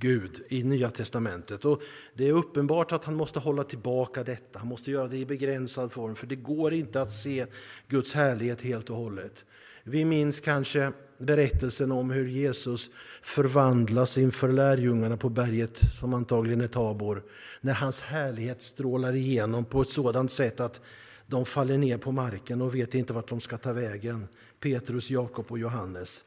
Gud 0.00 0.44
i 0.48 0.62
Nya 0.62 0.90
testamentet. 0.90 1.64
Och 1.64 1.82
det 2.14 2.28
är 2.28 2.32
uppenbart 2.32 2.92
att 2.92 3.04
han 3.04 3.14
måste 3.14 3.38
hålla 3.38 3.64
tillbaka 3.64 4.24
detta. 4.24 4.58
Han 4.58 4.68
måste 4.68 4.90
göra 4.90 5.08
det 5.08 5.18
i 5.18 5.26
begränsad 5.26 5.92
form, 5.92 6.14
för 6.14 6.26
det 6.26 6.36
går 6.36 6.74
inte 6.74 7.02
att 7.02 7.12
se 7.12 7.46
Guds 7.88 8.14
härlighet 8.14 8.60
helt 8.60 8.90
och 8.90 8.96
hållet. 8.96 9.44
Vi 9.84 10.04
minns 10.04 10.40
kanske 10.40 10.92
berättelsen 11.22 11.92
om 11.92 12.10
hur 12.10 12.28
Jesus 12.28 12.90
förvandlas 13.22 14.18
inför 14.18 14.52
lärjungarna 14.52 15.16
på 15.16 15.28
berget, 15.28 15.80
som 15.94 16.14
antagligen 16.14 16.60
är 16.60 16.68
Tabor, 16.68 17.22
när 17.60 17.74
hans 17.74 18.00
härlighet 18.00 18.62
strålar 18.62 19.14
igenom 19.14 19.64
på 19.64 19.80
ett 19.82 19.88
sådant 19.88 20.32
sätt 20.32 20.60
att 20.60 20.80
de 21.26 21.46
faller 21.46 21.78
ner 21.78 21.98
på 21.98 22.12
marken 22.12 22.62
och 22.62 22.74
vet 22.74 22.94
inte 22.94 23.12
vart 23.12 23.28
de 23.28 23.40
ska 23.40 23.58
ta 23.58 23.72
vägen. 23.72 24.28
Petrus, 24.60 25.10
Jakob 25.10 25.46
och 25.48 25.58
Johannes. 25.58 26.24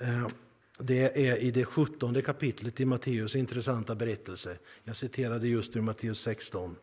Eh, 0.00 0.28
det 0.78 1.28
är 1.28 1.36
i 1.36 1.50
det 1.50 1.64
17 1.64 2.22
kapitlet 2.22 2.80
i 2.80 2.84
Matteus 2.84 3.36
intressanta 3.36 3.94
berättelse. 3.94 4.58
Jag 4.84 4.96
citerade 4.96 5.48
just 5.48 5.76
ur 5.76 5.80
Matteus 5.80 6.20
16. 6.20 6.76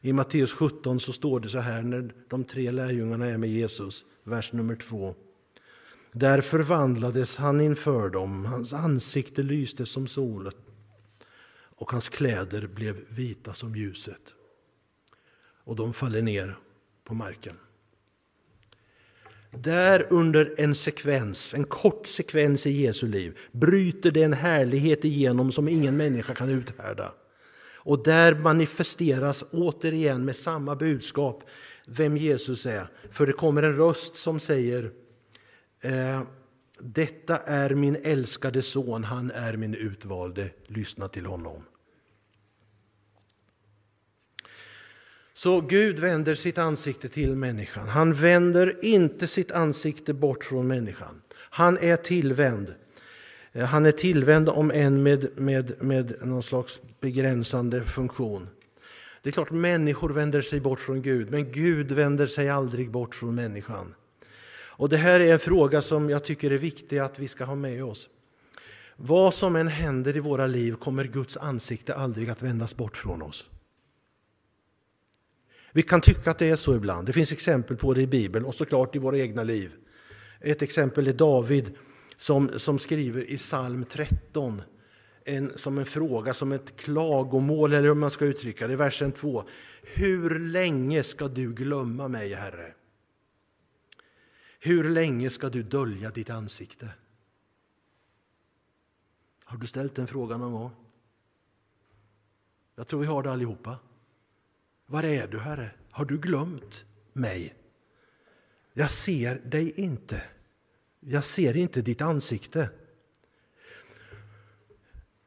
I 0.00 0.12
Matteus 0.12 0.52
17 0.52 1.00
så 1.00 1.12
står 1.12 1.40
det 1.40 1.48
så 1.48 1.58
här 1.58 1.82
när 1.82 2.14
de 2.28 2.44
tre 2.44 2.70
lärjungarna 2.70 3.26
är 3.26 3.36
med 3.36 3.50
Jesus, 3.50 4.04
vers 4.24 4.52
nummer 4.52 4.76
2. 4.76 5.14
Där 6.12 6.40
förvandlades 6.40 7.36
han 7.36 7.60
inför 7.60 8.08
dem, 8.08 8.44
hans 8.44 8.72
ansikte 8.72 9.42
lyste 9.42 9.86
som 9.86 10.06
solen 10.06 10.52
och 11.78 11.90
hans 11.90 12.08
kläder 12.08 12.66
blev 12.66 12.96
vita 13.08 13.52
som 13.52 13.76
ljuset. 13.76 14.34
Och 15.64 15.76
de 15.76 15.92
faller 15.92 16.22
ner 16.22 16.56
på 17.04 17.14
marken. 17.14 17.54
Där 19.50 20.06
under 20.10 20.54
en 20.58 20.74
sekvens, 20.74 21.54
en 21.54 21.64
kort 21.64 22.06
sekvens 22.06 22.66
i 22.66 22.70
Jesu 22.70 23.06
liv, 23.06 23.38
bryter 23.52 24.10
det 24.10 24.22
en 24.22 24.32
härlighet 24.32 25.04
igenom 25.04 25.52
som 25.52 25.68
ingen 25.68 25.96
människa 25.96 26.34
kan 26.34 26.50
uthärda. 26.50 27.12
Och 27.74 28.02
där 28.02 28.34
manifesteras 28.34 29.44
återigen 29.50 30.24
med 30.24 30.36
samma 30.36 30.76
budskap 30.76 31.42
vem 31.86 32.16
Jesus 32.16 32.66
är. 32.66 32.90
För 33.10 33.26
det 33.26 33.32
kommer 33.32 33.62
en 33.62 33.76
röst 33.76 34.16
som 34.16 34.40
säger 34.40 34.90
eh, 35.82 36.22
Detta 36.80 37.36
är 37.36 37.74
min 37.74 37.96
älskade 38.02 38.62
son, 38.62 39.04
han 39.04 39.30
är 39.30 39.56
min 39.56 39.74
utvalde, 39.74 40.50
lyssna 40.66 41.08
till 41.08 41.26
honom. 41.26 41.62
Så 45.34 45.60
Gud 45.60 45.98
vänder 45.98 46.34
sitt 46.34 46.58
ansikte 46.58 47.08
till 47.08 47.36
människan. 47.36 47.88
Han 47.88 48.12
vänder 48.12 48.84
inte 48.84 49.26
sitt 49.26 49.50
ansikte 49.50 50.14
bort 50.14 50.44
från 50.44 50.66
människan. 50.66 51.22
Han 51.34 51.78
är 51.78 51.96
tillvänd. 51.96 52.74
Eh, 53.52 53.64
han 53.64 53.86
är 53.86 53.92
tillvänd 53.92 54.48
om 54.48 54.70
än 54.70 55.02
med, 55.02 55.38
med, 55.38 55.82
med 55.82 56.14
någon 56.22 56.42
slags 56.42 56.80
begränsande 57.00 57.84
funktion. 57.84 58.48
Det 59.22 59.28
är 59.28 59.32
klart 59.32 59.50
människor 59.50 60.10
vänder 60.10 60.40
sig 60.40 60.60
bort 60.60 60.80
från 60.80 61.02
Gud, 61.02 61.30
men 61.30 61.52
Gud 61.52 61.92
vänder 61.92 62.26
sig 62.26 62.48
aldrig 62.48 62.90
bort 62.90 63.14
från 63.14 63.34
människan. 63.34 63.94
Och 64.78 64.88
Det 64.88 64.96
här 64.96 65.20
är 65.20 65.32
en 65.32 65.38
fråga 65.38 65.82
som 65.82 66.10
jag 66.10 66.24
tycker 66.24 66.50
är 66.50 66.58
viktig 66.58 66.98
att 66.98 67.18
vi 67.18 67.28
ska 67.28 67.44
ha 67.44 67.54
med 67.54 67.84
oss. 67.84 68.08
Vad 68.96 69.34
som 69.34 69.56
än 69.56 69.68
händer 69.68 70.16
i 70.16 70.20
våra 70.20 70.46
liv 70.46 70.72
kommer 70.72 71.04
Guds 71.04 71.36
ansikte 71.36 71.94
aldrig 71.94 72.30
att 72.30 72.42
vändas 72.42 72.76
bort 72.76 72.96
från 72.96 73.22
oss. 73.22 73.46
Vi 75.72 75.82
kan 75.82 76.00
tycka 76.00 76.30
att 76.30 76.38
det 76.38 76.50
är 76.50 76.56
så 76.56 76.74
ibland. 76.74 77.06
Det 77.06 77.12
finns 77.12 77.32
exempel 77.32 77.76
på 77.76 77.94
det 77.94 78.02
i 78.02 78.06
Bibeln 78.06 78.44
och 78.44 78.54
såklart 78.54 78.96
i 78.96 78.98
våra 78.98 79.18
egna 79.18 79.42
liv. 79.42 79.70
Ett 80.40 80.62
exempel 80.62 81.08
är 81.08 81.12
David 81.12 81.70
som, 82.16 82.50
som 82.56 82.78
skriver 82.78 83.30
i 83.30 83.36
psalm 83.36 83.84
13 83.84 84.62
en, 85.24 85.52
som 85.56 85.78
en 85.78 85.86
fråga, 85.86 86.34
som 86.34 86.52
ett 86.52 86.76
klagomål 86.76 87.72
eller 87.72 87.88
hur 87.88 87.94
man 87.94 88.10
ska 88.10 88.24
uttrycka 88.24 88.66
det. 88.66 88.72
I 88.72 88.76
versen 88.76 89.12
2. 89.12 89.44
Hur 89.82 90.38
länge 90.38 91.02
ska 91.02 91.28
du 91.28 91.52
glömma 91.54 92.08
mig, 92.08 92.34
Herre? 92.34 92.72
Hur 94.68 94.90
länge 94.90 95.30
ska 95.30 95.48
du 95.48 95.62
dölja 95.62 96.10
ditt 96.10 96.30
ansikte? 96.30 96.90
Har 99.44 99.58
du 99.58 99.66
ställt 99.66 99.94
den 99.94 100.06
frågan 100.06 100.40
någon 100.40 100.52
gång? 100.52 100.70
Jag 102.74 102.86
tror 102.88 103.00
vi 103.00 103.06
har 103.06 103.22
det 103.22 103.32
allihopa. 103.32 103.78
Var 104.86 105.02
är 105.02 105.26
du, 105.26 105.38
Herre? 105.38 105.70
Har 105.90 106.04
du 106.04 106.18
glömt 106.18 106.84
mig? 107.12 107.54
Jag 108.72 108.90
ser 108.90 109.34
dig 109.34 109.72
inte. 109.80 110.22
Jag 111.00 111.24
ser 111.24 111.56
inte 111.56 111.82
ditt 111.82 112.00
ansikte. 112.00 112.70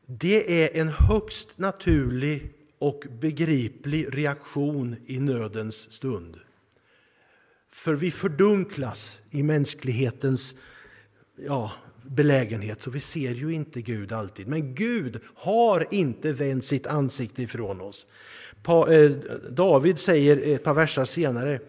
Det 0.05 0.63
är 0.63 0.81
en 0.81 0.89
högst 0.89 1.57
naturlig 1.57 2.53
och 2.77 3.03
begriplig 3.09 4.17
reaktion 4.17 4.95
i 5.05 5.19
nödens 5.19 5.91
stund. 5.91 6.41
För 7.73 7.95
vi 7.95 8.11
fördunklas 8.11 9.19
i 9.29 9.43
mänsklighetens 9.43 10.55
ja, 11.35 11.71
belägenhet, 12.03 12.81
så 12.81 12.89
vi 12.89 12.99
ser 12.99 13.35
ju 13.35 13.53
inte 13.53 13.81
Gud 13.81 14.11
alltid. 14.11 14.47
Men 14.47 14.75
Gud 14.75 15.19
har 15.35 15.87
inte 15.91 16.33
vänt 16.33 16.65
sitt 16.65 16.87
ansikte 16.87 17.43
ifrån 17.43 17.81
oss. 17.81 18.05
Eh, 18.89 19.11
David 19.49 19.99
säger 19.99 20.55
ett 20.55 20.63
par 20.63 20.73
verser 20.73 21.05
senare, 21.05 21.59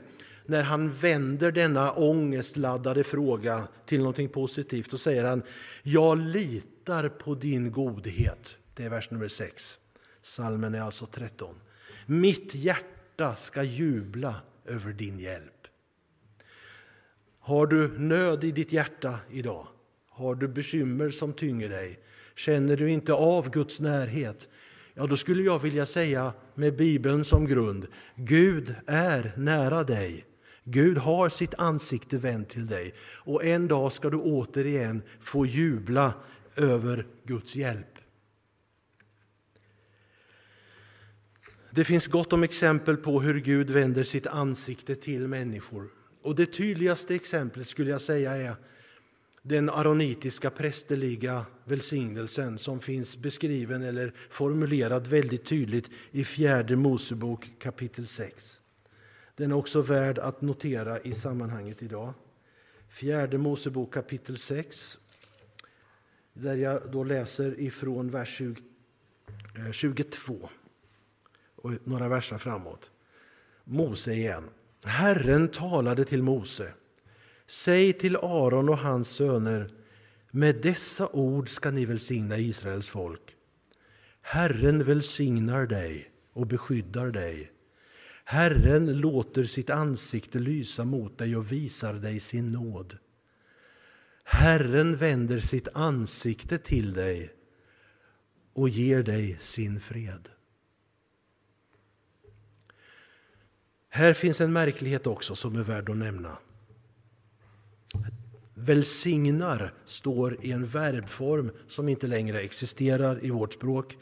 när 0.46 0.62
han 0.62 0.90
vänder 0.90 1.52
denna 1.52 1.92
ångestladdade 1.92 3.04
fråga 3.04 3.68
till 3.86 4.02
något 4.02 4.32
positivt, 4.32 4.90
då 4.90 4.98
säger 4.98 5.24
han 5.24 5.42
Jag 5.82 6.18
litar 6.18 7.08
på 7.08 7.34
din 7.34 7.72
godhet. 7.72 8.56
Det 8.74 8.84
är 8.84 8.90
vers 8.90 9.10
nummer 9.10 9.28
6. 9.28 9.78
Salmen 10.22 10.74
är 10.74 10.80
alltså 10.80 11.06
13. 11.06 11.54
Mitt 12.06 12.54
hjärta 12.54 13.34
ska 13.34 13.62
jubla 13.62 14.34
över 14.64 14.92
din 14.92 15.18
hjälp. 15.18 15.51
Har 17.44 17.66
du 17.66 17.98
nöd 17.98 18.44
i 18.44 18.52
ditt 18.52 18.72
hjärta 18.72 19.18
idag? 19.30 19.66
Har 20.08 20.34
du 20.34 20.48
bekymmer 20.48 21.10
som 21.10 21.32
tynger 21.32 21.68
dig? 21.68 21.98
Känner 22.36 22.76
du 22.76 22.90
inte 22.90 23.12
av 23.12 23.50
Guds 23.50 23.80
närhet? 23.80 24.48
Ja, 24.94 25.06
då 25.06 25.16
skulle 25.16 25.42
jag 25.42 25.58
vilja 25.58 25.86
säga 25.86 26.32
med 26.54 26.76
Bibeln 26.76 27.24
som 27.24 27.46
grund, 27.46 27.86
Gud 28.16 28.74
är 28.86 29.32
nära 29.36 29.84
dig. 29.84 30.24
Gud 30.64 30.98
har 30.98 31.28
sitt 31.28 31.54
ansikte 31.54 32.18
vänt 32.18 32.48
till 32.48 32.66
dig 32.66 32.94
och 33.00 33.44
en 33.44 33.68
dag 33.68 33.92
ska 33.92 34.10
du 34.10 34.16
återigen 34.16 35.02
få 35.20 35.46
jubla 35.46 36.14
över 36.56 37.06
Guds 37.24 37.56
hjälp. 37.56 37.98
Det 41.70 41.84
finns 41.84 42.06
gott 42.06 42.32
om 42.32 42.42
exempel 42.42 42.96
på 42.96 43.20
hur 43.20 43.40
Gud 43.40 43.70
vänder 43.70 44.04
sitt 44.04 44.26
ansikte 44.26 44.94
till 44.94 45.28
människor. 45.28 46.01
Och 46.22 46.34
Det 46.34 46.46
tydligaste 46.46 47.14
exemplet 47.14 47.66
skulle 47.66 47.90
jag 47.90 48.00
säga 48.00 48.32
är 48.32 48.56
den 49.42 49.70
aronitiska 49.70 50.50
prästerliga 50.50 51.46
välsignelsen 51.64 52.58
som 52.58 52.80
finns 52.80 53.16
beskriven 53.16 53.82
eller 53.82 54.14
formulerad 54.30 55.06
väldigt 55.06 55.44
tydligt 55.44 55.90
i 56.10 56.24
fjärde 56.24 56.76
Mosebok 56.76 57.50
kapitel 57.58 58.06
6. 58.06 58.60
Den 59.36 59.50
är 59.50 59.56
också 59.56 59.82
värd 59.82 60.18
att 60.18 60.40
notera 60.40 61.00
i 61.00 61.14
sammanhanget 61.14 61.82
idag. 61.82 62.14
Fjärde 62.88 63.38
Mosebok 63.38 63.94
kapitel 63.94 64.36
6 64.36 64.98
där 66.32 66.56
jag 66.56 66.92
då 66.92 67.04
läser 67.04 67.60
ifrån 67.60 68.10
vers 68.10 68.42
22 69.72 70.34
eh, 70.34 70.48
och 71.56 71.72
några 71.84 72.08
verser 72.08 72.38
framåt. 72.38 72.90
Mose 73.64 74.12
igen. 74.12 74.44
Herren 74.84 75.48
talade 75.48 76.04
till 76.04 76.22
Mose. 76.22 76.72
Säg 77.46 77.92
till 77.92 78.16
Aron 78.16 78.68
och 78.68 78.78
hans 78.78 79.08
söner, 79.08 79.70
med 80.30 80.56
dessa 80.62 81.08
ord 81.08 81.48
ska 81.48 81.70
ni 81.70 81.84
välsigna 81.84 82.38
Israels 82.38 82.88
folk. 82.88 83.36
Herren 84.22 84.84
välsignar 84.84 85.66
dig 85.66 86.10
och 86.32 86.46
beskyddar 86.46 87.10
dig. 87.10 87.50
Herren 88.24 89.00
låter 89.00 89.44
sitt 89.44 89.70
ansikte 89.70 90.38
lysa 90.38 90.84
mot 90.84 91.18
dig 91.18 91.36
och 91.36 91.52
visar 91.52 91.94
dig 91.94 92.20
sin 92.20 92.52
nåd. 92.52 92.98
Herren 94.24 94.96
vänder 94.96 95.38
sitt 95.38 95.68
ansikte 95.74 96.58
till 96.58 96.92
dig 96.92 97.30
och 98.54 98.68
ger 98.68 99.02
dig 99.02 99.38
sin 99.40 99.80
fred. 99.80 100.28
Här 103.94 104.12
finns 104.12 104.40
en 104.40 104.52
märklighet 104.52 105.06
också 105.06 105.34
som 105.34 105.56
är 105.56 105.62
värd 105.62 105.90
att 105.90 105.96
nämna. 105.96 106.38
Välsignar 108.54 109.72
står 109.84 110.44
i 110.44 110.52
en 110.52 110.66
verbform 110.66 111.50
som 111.66 111.88
inte 111.88 112.06
längre 112.06 112.40
existerar 112.40 113.24
i 113.24 113.30
vårt 113.30 113.52
språk 113.52 113.98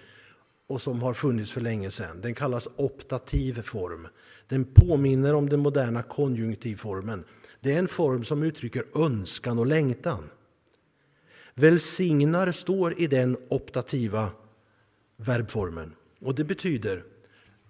och 0.68 0.82
som 0.82 1.02
har 1.02 1.14
funnits 1.14 1.50
för 1.50 1.60
länge 1.60 1.90
sedan. 1.90 2.20
Den 2.20 2.34
kallas 2.34 2.68
optativ 2.76 3.62
form. 3.62 4.08
Den 4.48 4.64
påminner 4.64 5.34
om 5.34 5.48
den 5.48 5.60
moderna 5.60 6.02
konjunktivformen. 6.02 7.24
Det 7.60 7.72
är 7.72 7.78
en 7.78 7.88
form 7.88 8.24
som 8.24 8.42
uttrycker 8.42 8.84
önskan 8.94 9.58
och 9.58 9.66
längtan. 9.66 10.30
Välsignar 11.54 12.52
står 12.52 13.00
i 13.00 13.06
den 13.06 13.36
optativa 13.48 14.30
verbformen. 15.16 15.94
Och 16.20 16.34
Det 16.34 16.44
betyder, 16.44 17.04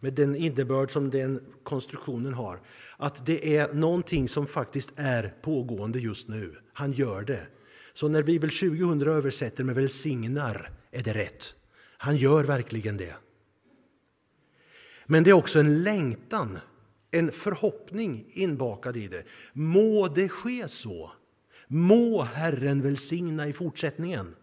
med 0.00 0.14
den 0.14 0.36
innebörd 0.36 0.90
som 0.90 1.10
den 1.10 1.40
konstruktionen 1.62 2.34
har, 2.34 2.60
att 2.96 3.26
det 3.26 3.56
är 3.56 3.72
någonting 3.72 4.28
som 4.28 4.46
faktiskt 4.46 4.90
är 4.96 5.34
pågående 5.42 5.98
just 5.98 6.28
nu. 6.28 6.54
Han 6.72 6.92
gör 6.92 7.22
det. 7.22 7.46
Så 7.92 8.08
när 8.08 8.22
Bibel 8.22 8.50
2000 8.50 9.08
översätter 9.08 9.64
med 9.64 9.74
välsignar 9.74 10.70
är 10.90 11.02
det 11.02 11.14
rätt. 11.14 11.54
Han 11.98 12.16
gör 12.16 12.44
verkligen 12.44 12.96
det. 12.96 13.14
Men 15.06 15.24
det 15.24 15.30
är 15.30 15.34
också 15.34 15.58
en 15.58 15.82
längtan, 15.82 16.58
en 17.10 17.32
förhoppning 17.32 18.24
inbakad 18.28 18.96
i 18.96 19.08
det. 19.08 19.24
Må 19.52 20.08
det 20.08 20.28
ske 20.28 20.68
så. 20.68 21.12
Må 21.68 22.22
Herren 22.22 22.82
välsigna 22.82 23.48
i 23.48 23.52
fortsättningen. 23.52 24.34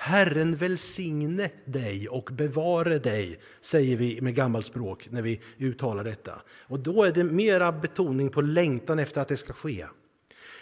Herren 0.00 0.56
välsigne 0.56 1.50
dig 1.64 2.08
och 2.08 2.30
bevare 2.32 2.98
dig, 2.98 3.38
säger 3.60 3.96
vi 3.96 4.20
med 4.20 4.34
gammalt 4.34 4.66
språk 4.66 5.08
när 5.10 5.22
vi 5.22 5.40
uttalar 5.58 6.04
detta. 6.04 6.32
Och 6.48 6.80
Då 6.80 7.04
är 7.04 7.12
det 7.12 7.24
mera 7.24 7.72
betoning 7.72 8.30
på 8.30 8.40
längtan 8.40 8.98
efter 8.98 9.20
att 9.20 9.28
det 9.28 9.36
ska 9.36 9.52
ske. 9.52 9.86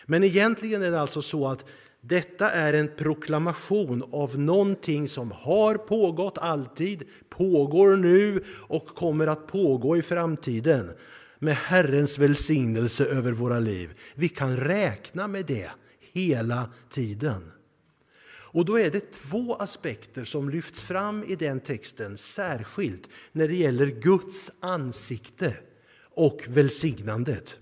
Men 0.07 0.25
egentligen 0.25 0.83
är 0.83 0.90
det 0.90 1.01
alltså 1.01 1.22
så 1.22 1.46
att 1.46 1.64
detta 2.01 2.51
är 2.51 2.72
en 2.72 2.90
proklamation 2.96 4.03
av 4.12 4.38
någonting 4.38 5.09
som 5.09 5.31
har 5.31 5.75
pågått 5.75 6.38
alltid, 6.38 7.03
pågår 7.29 7.96
nu 7.96 8.44
och 8.49 8.87
kommer 8.87 9.27
att 9.27 9.46
pågå 9.46 9.96
i 9.96 10.03
framtiden 10.03 10.90
med 11.38 11.57
Herrens 11.57 12.18
välsignelse 12.18 13.05
över 13.05 13.33
våra 13.33 13.59
liv. 13.59 13.94
Vi 14.14 14.29
kan 14.29 14.57
räkna 14.57 15.29
med 15.29 15.46
det 15.46 15.70
hela 16.12 16.70
tiden. 16.90 17.53
Och 18.48 18.64
då 18.64 18.78
är 18.78 18.90
det 18.90 19.12
två 19.12 19.54
aspekter 19.54 20.24
som 20.24 20.50
lyfts 20.50 20.82
fram 20.82 21.24
i 21.24 21.37
den 21.37 21.61
texten 21.61 22.18
särskilt 22.18 23.09
när 23.32 23.48
det 23.48 23.56
gäller 23.56 23.87
Guds 23.87 24.50
ansikte 24.61 25.56
och 26.16 26.44
välsignandet. 26.48 27.59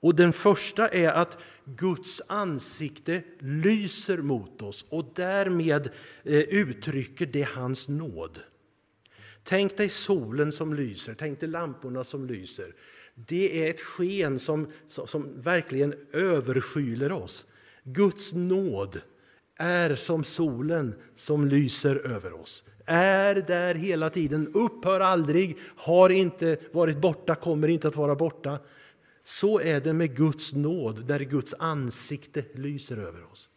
Och 0.00 0.14
den 0.14 0.32
första 0.32 0.88
är 0.88 1.08
att 1.08 1.38
Guds 1.64 2.22
ansikte 2.28 3.22
lyser 3.38 4.18
mot 4.18 4.62
oss 4.62 4.84
och 4.88 5.12
därmed 5.14 5.90
eh, 6.24 6.40
uttrycker 6.40 7.26
det 7.26 7.42
hans 7.42 7.88
nåd. 7.88 8.38
Tänk 9.44 9.76
dig 9.76 9.88
solen 9.88 10.52
som 10.52 10.74
lyser, 10.74 11.14
tänk 11.18 11.40
dig 11.40 11.48
lamporna 11.48 12.04
som 12.04 12.26
lyser. 12.26 12.74
Det 13.14 13.66
är 13.66 13.70
ett 13.70 13.80
sken 13.80 14.38
som, 14.38 14.72
som, 14.88 15.06
som 15.06 15.40
verkligen 15.40 15.94
överskyler 16.12 17.12
oss. 17.12 17.46
Guds 17.84 18.32
nåd 18.32 19.00
är 19.58 19.94
som 19.94 20.24
solen 20.24 20.94
som 21.14 21.48
lyser 21.48 22.06
över 22.06 22.40
oss. 22.40 22.64
Är 22.86 23.34
där 23.34 23.74
hela 23.74 24.10
tiden, 24.10 24.50
upphör 24.54 25.00
aldrig, 25.00 25.58
har 25.76 26.10
inte 26.10 26.56
varit 26.72 27.00
borta, 27.00 27.34
kommer 27.34 27.68
inte 27.68 27.88
att 27.88 27.96
vara 27.96 28.14
borta. 28.14 28.58
Så 29.24 29.60
är 29.60 29.80
det 29.80 29.92
med 29.92 30.16
Guds 30.16 30.52
nåd, 30.52 31.06
där 31.06 31.20
Guds 31.20 31.54
ansikte 31.58 32.44
lyser 32.54 32.96
över 32.96 33.32
oss. 33.32 33.48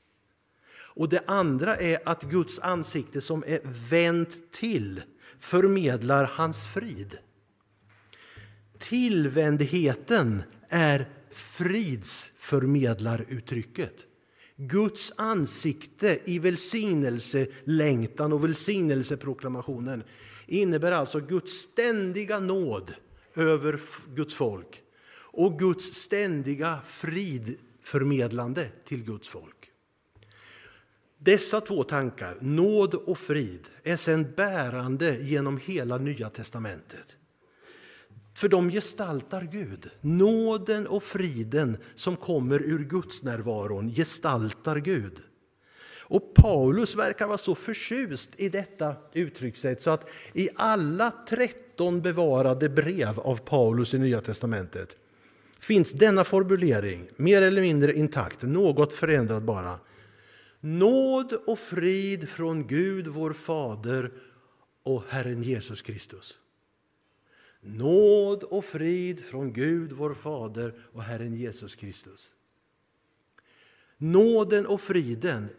Och 1.00 1.10
Det 1.10 1.24
andra 1.28 1.76
är 1.76 2.00
att 2.06 2.24
Guds 2.24 2.60
ansikte 2.60 3.22
som 3.22 3.44
är 3.48 3.60
vänt 3.90 4.52
till 4.52 5.02
förmedlar 5.40 6.32
hans 6.34 6.68
frid. 6.68 7.18
Tillvändheten 8.78 10.44
är 10.70 11.10
fridsförmedlaruttrycket. 11.32 14.06
Guds 14.62 15.14
ansikte 15.16 16.20
i 16.26 16.40
välsignelselängtan 16.40 18.34
och 18.34 18.44
välsignelseproklamationen 18.44 20.04
innebär 20.48 20.92
alltså 20.92 21.20
Guds 21.20 21.52
ständiga 21.52 22.40
nåd 22.40 22.94
över 23.36 23.80
Guds 24.16 24.34
folk 24.34 24.82
och 25.12 25.60
Guds 25.60 25.86
ständiga 25.86 26.80
fridförmedlande 26.86 28.70
till 28.86 29.04
Guds 29.04 29.28
folk. 29.28 29.72
Dessa 31.18 31.62
två 31.62 31.84
tankar, 31.84 32.38
nåd 32.42 32.94
och 32.94 33.18
frid, 33.18 33.66
är 33.84 33.96
sedan 33.96 34.28
bärande 34.36 35.18
genom 35.22 35.58
hela 35.58 35.98
Nya 35.98 36.30
testamentet. 36.30 37.19
För 38.40 38.50
de 38.50 38.72
gestaltar 38.72 39.50
Gud. 39.52 39.90
Nåden 40.02 40.88
och 40.88 41.04
friden 41.04 41.78
som 41.96 42.18
kommer 42.18 42.62
ur 42.62 42.84
Guds 42.84 43.24
närvaron 43.24 43.90
gestaltar 43.90 44.78
Gud. 44.78 45.20
Och 46.00 46.34
Paulus 46.34 46.96
verkar 46.96 47.28
vara 47.28 47.38
så 47.38 47.56
förtjust 47.56 48.30
i 48.36 48.50
detta 48.50 48.96
uttryckssätt 49.14 49.82
så 49.82 49.90
att 49.90 50.10
i 50.34 50.50
alla 50.56 51.12
13 51.30 52.02
bevarade 52.02 52.70
brev 52.70 53.20
av 53.20 53.38
Paulus 53.38 53.94
i 53.94 54.00
Nya 54.00 54.22
testamentet 54.22 54.96
finns 55.60 55.92
denna 55.92 56.24
formulering, 56.24 57.08
mer 57.16 57.42
eller 57.42 57.62
mindre 57.62 57.94
intakt, 57.94 58.42
något 58.42 58.94
förändrad 58.94 59.44
bara. 59.44 59.80
Nåd 60.60 61.34
och 61.34 61.60
frid 61.60 62.30
från 62.30 62.68
Gud, 62.68 63.08
vår 63.08 63.34
Fader 63.34 64.12
och 64.84 65.04
Herren 65.10 65.44
Jesus 65.44 65.82
Kristus. 65.82 66.38
Nåd 67.62 68.44
och 68.44 68.66
frid 68.66 69.26
från 69.26 69.54
Gud, 69.54 69.92
vår 69.92 70.14
Fader 70.14 70.74
och 70.94 71.04
Herren 71.04 71.34
Jesus 71.34 71.76
Kristus. 71.76 72.34
Nåden 73.98 74.68
och 74.68 74.82
friden, 74.82 75.50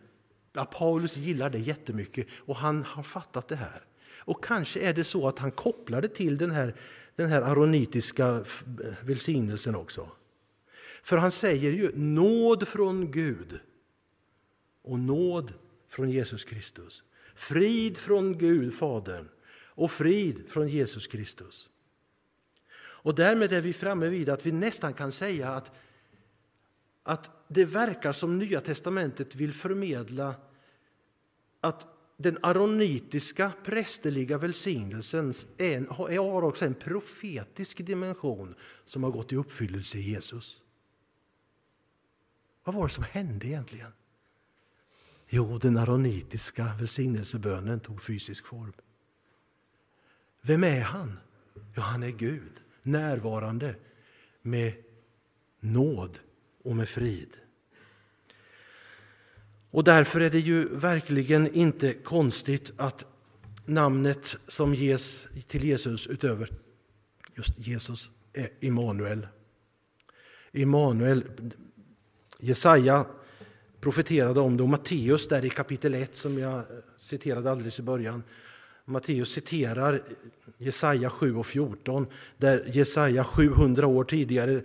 ja, 0.53 0.64
Paulus 0.64 1.16
gillar 1.16 1.51
det 1.51 1.59
jättemycket 1.59 2.26
och 2.36 2.57
han 2.57 2.84
har 2.84 3.03
fattat 3.03 3.48
det 3.48 3.57
här. 3.57 3.84
Och 4.18 4.44
kanske 4.44 4.80
är 4.80 4.94
det 4.94 5.05
så 5.05 5.28
att 5.28 5.38
han 5.38 5.51
kopplar 5.51 6.01
det 6.01 6.09
till 6.09 6.38
den 6.38 6.51
här 6.51 6.76
den 7.20 7.30
här 7.30 7.42
aronitiska 7.42 8.44
välsignelsen 9.03 9.74
också. 9.74 10.11
För 11.03 11.16
han 11.16 11.30
säger 11.30 11.72
ju 11.72 11.90
nåd 11.94 12.68
från 12.68 13.11
Gud 13.11 13.61
och 14.82 14.98
nåd 14.98 15.53
från 15.88 16.11
Jesus 16.11 16.44
Kristus. 16.44 17.03
Frid 17.34 17.96
från 17.96 18.38
Gud, 18.38 18.74
Fadern, 18.74 19.28
och 19.53 19.90
frid 19.90 20.44
från 20.48 20.68
Jesus 20.68 21.07
Kristus. 21.07 21.69
Och 23.03 23.14
därmed 23.14 23.53
är 23.53 23.61
vi 23.61 23.72
framme 23.72 24.09
vid 24.09 24.28
att 24.28 24.46
vi 24.46 24.53
nästan 24.53 24.94
kan 24.94 25.12
säga 25.12 25.51
att, 25.51 25.72
att 27.03 27.30
det 27.48 27.64
verkar 27.64 28.12
som 28.12 28.38
Nya 28.38 28.61
testamentet 28.61 29.34
vill 29.34 29.53
förmedla 29.53 30.34
att 31.61 31.86
den 32.16 32.38
aronitiska 32.42 33.53
prästerliga 33.64 34.38
välsignelsen 34.38 35.32
är, 35.59 36.16
har 36.18 36.42
också 36.42 36.64
en 36.64 36.74
profetisk 36.74 37.86
dimension 37.86 38.55
som 38.84 39.05
har 39.05 39.11
gått 39.11 39.32
i 39.32 39.36
uppfyllelse 39.36 39.98
i 39.98 40.01
Jesus. 40.01 40.62
Vad 42.64 42.74
var 42.74 42.88
det 42.88 42.94
som 42.94 43.05
hände 43.05 43.46
egentligen? 43.46 43.92
Jo, 45.28 45.59
den 45.59 45.76
aronitiska 45.76 46.74
välsignelsebönen 46.78 47.80
tog 47.80 48.03
fysisk 48.03 48.46
form. 48.46 48.72
Vem 50.40 50.64
är 50.64 50.80
han? 50.80 51.18
Ja, 51.74 51.82
han 51.82 52.03
är 52.03 52.11
Gud, 52.11 52.61
närvarande 52.83 53.74
med 54.43 54.72
nåd 55.61 56.18
och 56.64 56.76
med 56.76 56.89
frid. 56.89 57.28
Och 59.70 59.85
därför 59.85 60.20
är 60.20 60.31
det 60.31 60.39
ju 60.39 60.68
verkligen 60.68 61.55
inte 61.55 61.93
konstigt 61.93 62.72
att 62.76 63.05
namnet 63.64 64.37
som 64.49 64.74
ges 64.74 65.28
till 65.47 65.64
Jesus 65.64 66.07
utöver 66.07 66.51
just 67.37 67.59
Jesus 67.59 68.11
är 68.33 68.49
Immanuel. 68.61 69.26
Immanuel, 70.53 71.24
Jesaja 72.39 73.07
profeterade 73.81 74.41
om 74.41 74.57
det 74.57 74.62
och 74.62 74.68
Matteus 74.68 75.28
där 75.28 75.45
i 75.45 75.51
kapitel 75.51 75.95
1 75.95 76.16
som 76.16 76.39
jag 76.39 76.64
citerade 76.97 77.51
alldeles 77.51 77.78
i 77.78 77.83
början. 77.83 78.22
Matteus 78.91 79.32
citerar 79.32 80.03
Jesaja 80.59 81.11
7 81.11 81.36
och 81.36 81.47
14 81.47 82.07
där 82.38 82.64
Jesaja 82.66 83.24
700 83.24 83.86
år 83.86 84.05
tidigare 84.05 84.62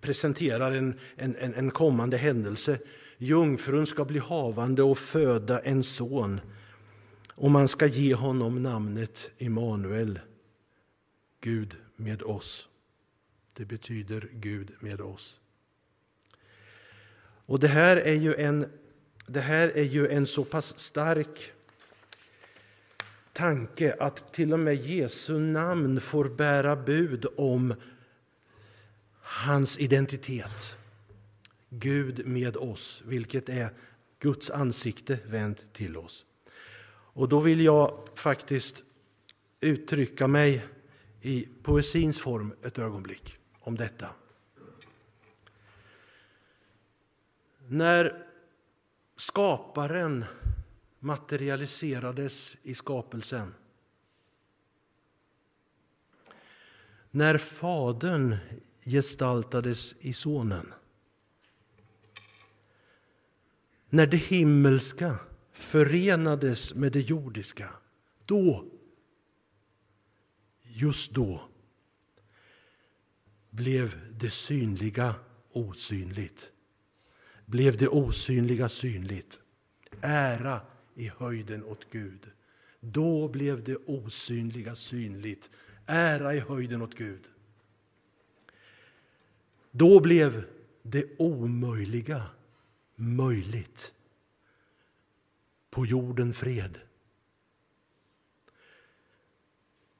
presenterar 0.00 0.72
en, 0.72 0.98
en, 1.16 1.34
en 1.36 1.70
kommande 1.70 2.16
händelse. 2.16 2.78
Jungfrun 3.18 3.86
ska 3.86 4.04
bli 4.04 4.18
havande 4.18 4.82
och 4.82 4.98
föda 4.98 5.60
en 5.60 5.82
son 5.82 6.40
och 7.34 7.50
man 7.50 7.68
ska 7.68 7.86
ge 7.86 8.14
honom 8.14 8.62
namnet 8.62 9.30
Immanuel, 9.38 10.18
Gud 11.40 11.76
med 11.96 12.22
oss. 12.22 12.68
Det 13.52 13.64
betyder 13.64 14.28
Gud 14.32 14.70
med 14.80 15.00
oss. 15.00 15.40
Och 17.46 17.60
det 17.60 17.68
här 17.68 17.96
är 17.96 18.14
ju 18.14 18.34
en, 18.34 18.66
det 19.26 19.40
här 19.40 19.68
är 19.68 19.84
ju 19.84 20.08
en 20.08 20.26
så 20.26 20.44
pass 20.44 20.78
stark 20.78 21.52
tanke 23.32 23.96
att 24.00 24.32
till 24.32 24.52
och 24.52 24.58
med 24.58 24.76
Jesu 24.76 25.38
namn 25.38 26.00
får 26.00 26.28
bära 26.28 26.76
bud 26.76 27.26
om 27.36 27.74
hans 29.20 29.78
identitet. 29.78 30.76
Gud 31.68 32.26
med 32.26 32.56
oss, 32.56 33.02
vilket 33.06 33.48
är 33.48 33.70
Guds 34.18 34.50
ansikte 34.50 35.18
vänt 35.26 35.72
till 35.72 35.96
oss. 35.96 36.26
Och 37.12 37.28
då 37.28 37.40
vill 37.40 37.60
jag 37.60 38.08
faktiskt 38.14 38.82
uttrycka 39.60 40.28
mig 40.28 40.66
i 41.20 41.48
poesins 41.62 42.20
form 42.20 42.54
ett 42.62 42.78
ögonblick 42.78 43.38
om 43.60 43.76
detta. 43.76 44.08
När 47.68 48.26
skaparen 49.16 50.24
materialiserades 51.00 52.56
i 52.62 52.74
skapelsen 52.74 53.54
när 57.10 57.38
Fadern 57.38 58.36
gestaltades 58.84 59.94
i 60.00 60.12
Sonen 60.12 60.72
när 63.90 64.06
det 64.06 64.16
himmelska 64.16 65.18
förenades 65.52 66.74
med 66.74 66.92
det 66.92 67.00
jordiska, 67.00 67.70
då, 68.24 68.64
just 70.62 71.12
då, 71.12 71.42
blev 73.50 74.00
det 74.18 74.30
synliga 74.30 75.14
osynligt. 75.52 76.50
Blev 77.46 77.76
det 77.76 77.88
osynliga 77.88 78.68
synligt. 78.68 79.38
Ära 80.00 80.60
i 81.00 81.12
höjden 81.18 81.64
åt 81.64 81.90
Gud. 81.90 82.30
Då 82.80 83.28
blev 83.28 83.64
det 83.64 83.76
osynliga 83.76 84.74
synligt. 84.74 85.50
Ära 85.86 86.34
i 86.34 86.40
höjden 86.40 86.82
åt 86.82 86.94
Gud. 86.94 87.26
Då 89.70 90.00
blev 90.00 90.44
det 90.82 91.18
omöjliga 91.18 92.26
möjligt. 92.96 93.92
På 95.70 95.86
jorden 95.86 96.34
fred. 96.34 96.78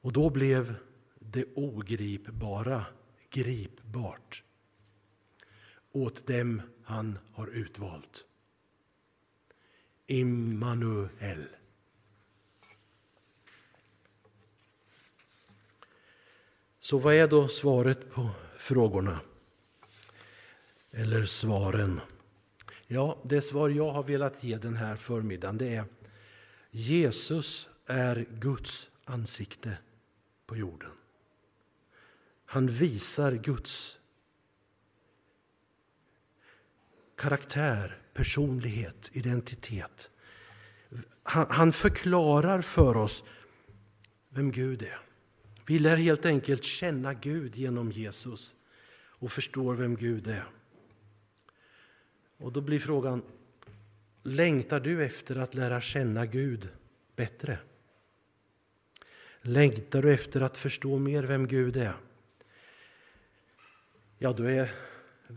Och 0.01 0.13
då 0.13 0.29
blev 0.29 0.75
det 1.19 1.45
ogripbara 1.55 2.85
gripbart 3.29 4.43
åt 5.91 6.27
dem 6.27 6.61
han 6.83 7.19
har 7.31 7.47
utvalt. 7.47 8.25
Immanuel. 10.07 11.47
Så 16.79 16.97
vad 16.97 17.13
är 17.13 17.27
då 17.27 17.47
svaret 17.47 18.11
på 18.11 18.29
frågorna? 18.57 19.19
Eller 20.91 21.25
svaren? 21.25 22.01
Ja, 22.87 23.21
det 23.23 23.41
svar 23.41 23.69
jag 23.69 23.91
har 23.91 24.03
velat 24.03 24.43
ge 24.43 24.57
den 24.57 24.75
här 24.75 24.95
förmiddagen 24.95 25.57
det 25.57 25.75
är 25.75 25.85
Jesus 26.71 27.69
är 27.87 28.25
Guds 28.29 28.89
ansikte 29.05 29.77
på 30.45 30.57
jorden. 30.57 30.91
Han 32.45 32.67
visar 32.67 33.31
Guds 33.31 33.99
karaktär, 37.15 38.00
personlighet, 38.13 39.09
identitet. 39.13 40.09
Han, 41.23 41.45
han 41.49 41.73
förklarar 41.73 42.61
för 42.61 42.97
oss 42.97 43.23
vem 44.29 44.51
Gud 44.51 44.81
är. 44.81 44.99
Vi 45.65 45.79
lär 45.79 45.95
helt 45.95 46.25
enkelt 46.25 46.63
känna 46.63 47.13
Gud 47.13 47.55
genom 47.55 47.91
Jesus 47.91 48.55
och 48.93 49.31
förstår 49.31 49.75
vem 49.75 49.95
Gud 49.95 50.27
är. 50.27 50.45
Och 52.37 52.51
då 52.51 52.61
blir 52.61 52.79
frågan, 52.79 53.21
längtar 54.23 54.79
du 54.79 55.03
efter 55.03 55.35
att 55.35 55.55
lära 55.55 55.81
känna 55.81 56.25
Gud 56.25 56.69
bättre? 57.15 57.59
Längtar 59.41 60.01
du 60.01 60.13
efter 60.13 60.41
att 60.41 60.57
förstå 60.57 60.99
mer 60.99 61.23
vem 61.23 61.47
Gud 61.47 61.77
är? 61.77 61.93
Ja, 64.17 64.33
då 64.33 64.43
är 64.43 64.71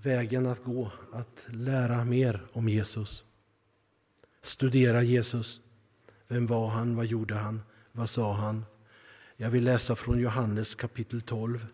vägen 0.03 0.47
att 0.47 0.64
gå 0.64 0.92
att 1.12 1.45
lära 1.47 2.05
mer 2.05 2.47
om 2.53 2.68
Jesus. 2.68 3.24
Studera 4.42 5.03
Jesus. 5.03 5.61
Vem 6.28 6.47
var 6.47 6.68
han? 6.68 6.97
Vad 6.97 7.07
gjorde 7.07 7.34
han? 7.34 7.62
Vad 7.92 8.11
sa 8.11 8.32
han? 8.32 8.64
Jag 9.36 9.51
vill 9.51 9.64
läsa 9.64 9.97
från 9.97 10.20
Johannes 10.20 10.74
kapitel 10.74 11.20
12. 11.20 11.66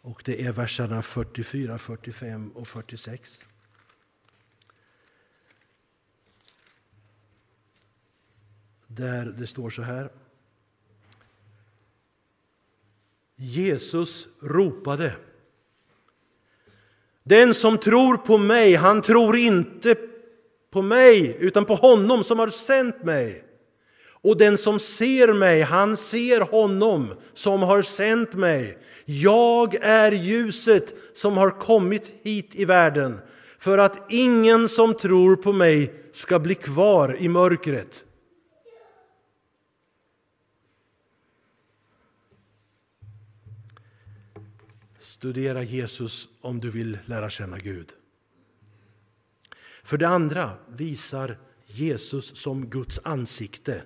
Och 0.00 0.22
Det 0.24 0.44
är 0.44 0.52
verserna 0.52 1.02
44, 1.02 1.78
45 1.78 2.50
och 2.50 2.68
46. 2.68 3.44
där 8.96 9.26
det 9.26 9.46
står 9.46 9.70
så 9.70 9.82
här. 9.82 10.10
Jesus 13.36 14.28
ropade. 14.40 15.16
Den 17.24 17.54
som 17.54 17.78
tror 17.78 18.16
på 18.16 18.38
mig, 18.38 18.74
han 18.74 19.02
tror 19.02 19.36
inte 19.36 19.94
på 20.72 20.82
mig 20.82 21.36
utan 21.40 21.64
på 21.64 21.74
honom 21.74 22.24
som 22.24 22.38
har 22.38 22.48
sänt 22.48 23.04
mig. 23.04 23.44
Och 24.08 24.38
den 24.38 24.58
som 24.58 24.78
ser 24.78 25.32
mig, 25.32 25.62
han 25.62 25.96
ser 25.96 26.40
honom 26.40 27.14
som 27.34 27.62
har 27.62 27.82
sänt 27.82 28.34
mig. 28.34 28.78
Jag 29.04 29.74
är 29.80 30.12
ljuset 30.12 30.94
som 31.14 31.36
har 31.36 31.50
kommit 31.50 32.12
hit 32.22 32.54
i 32.54 32.64
världen 32.64 33.20
för 33.58 33.78
att 33.78 34.12
ingen 34.12 34.68
som 34.68 34.94
tror 34.94 35.36
på 35.36 35.52
mig 35.52 35.94
ska 36.12 36.38
bli 36.38 36.54
kvar 36.54 37.16
i 37.18 37.28
mörkret. 37.28 38.04
Studera 45.24 45.62
Jesus 45.62 46.28
om 46.40 46.60
du 46.60 46.70
vill 46.70 46.98
lära 47.06 47.30
känna 47.30 47.58
Gud. 47.58 47.92
För 49.84 49.98
det 49.98 50.08
andra 50.08 50.50
visar 50.68 51.38
Jesus 51.66 52.36
som 52.36 52.66
Guds 52.66 53.00
ansikte 53.04 53.82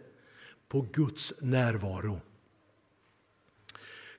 på 0.69 0.87
Guds 0.93 1.35
närvaro. 1.41 2.21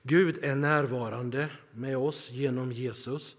Gud 0.02 0.38
är 0.42 0.54
närvarande 0.54 1.48
med 1.72 1.96
oss 1.96 2.30
genom 2.30 2.72
Jesus. 2.72 3.36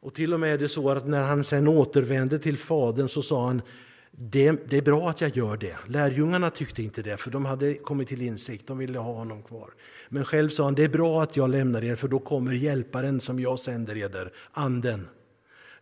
Och 0.00 0.14
till 0.14 0.34
och 0.34 0.40
med 0.40 0.54
är 0.54 0.58
det 0.58 0.68
så 0.68 0.90
att 0.90 1.06
när 1.06 1.22
han 1.22 1.44
sen 1.44 1.68
återvände 1.68 2.38
till 2.38 2.58
Fadern 2.58 3.08
så 3.08 3.22
sa 3.22 3.46
han 3.46 3.62
det, 4.10 4.70
det, 4.70 4.76
är 4.76 4.82
bra 4.82 5.08
att 5.08 5.20
jag 5.20 5.36
gör 5.36 5.56
det. 5.56 5.78
Lärjungarna 5.86 6.50
tyckte 6.50 6.82
inte 6.82 7.02
det, 7.02 7.16
för 7.16 7.30
de 7.30 7.44
hade 7.44 7.74
kommit 7.74 8.08
till 8.08 8.22
insikt, 8.22 8.66
de 8.66 8.78
ville 8.78 8.98
ha 8.98 9.12
honom 9.12 9.42
kvar. 9.42 9.70
Men 10.12 10.24
själv 10.24 10.48
sa 10.48 10.64
han, 10.64 10.74
det 10.74 10.84
är 10.84 10.88
bra 10.88 11.22
att 11.22 11.36
jag 11.36 11.50
lämnar 11.50 11.84
er, 11.84 11.96
för 11.96 12.08
då 12.08 12.18
kommer 12.18 12.52
hjälparen 12.52 13.20
som 13.20 13.40
jag 13.40 13.58
sänder 13.58 13.96
eder, 13.96 14.32
anden. 14.52 15.08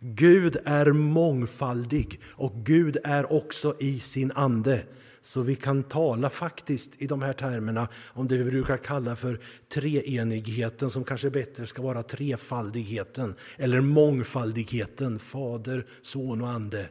Gud 0.00 0.56
är 0.64 0.92
mångfaldig 0.92 2.20
och 2.26 2.52
Gud 2.54 2.96
är 3.04 3.32
också 3.32 3.74
i 3.80 4.00
sin 4.00 4.32
ande. 4.32 4.82
Så 5.22 5.42
vi 5.42 5.56
kan 5.56 5.82
tala 5.82 6.30
faktiskt 6.30 7.02
i 7.02 7.06
de 7.06 7.22
här 7.22 7.32
termerna 7.32 7.88
om 8.06 8.28
det 8.28 8.36
vi 8.36 8.44
brukar 8.44 8.76
kalla 8.76 9.16
för 9.16 9.40
treenigheten 9.72 10.90
som 10.90 11.04
kanske 11.04 11.30
bättre 11.30 11.66
ska 11.66 11.82
vara 11.82 12.02
trefaldigheten 12.02 13.34
eller 13.56 13.80
mångfaldigheten, 13.80 15.18
Fader, 15.18 15.86
Son 16.02 16.42
och 16.42 16.48
Ande. 16.48 16.88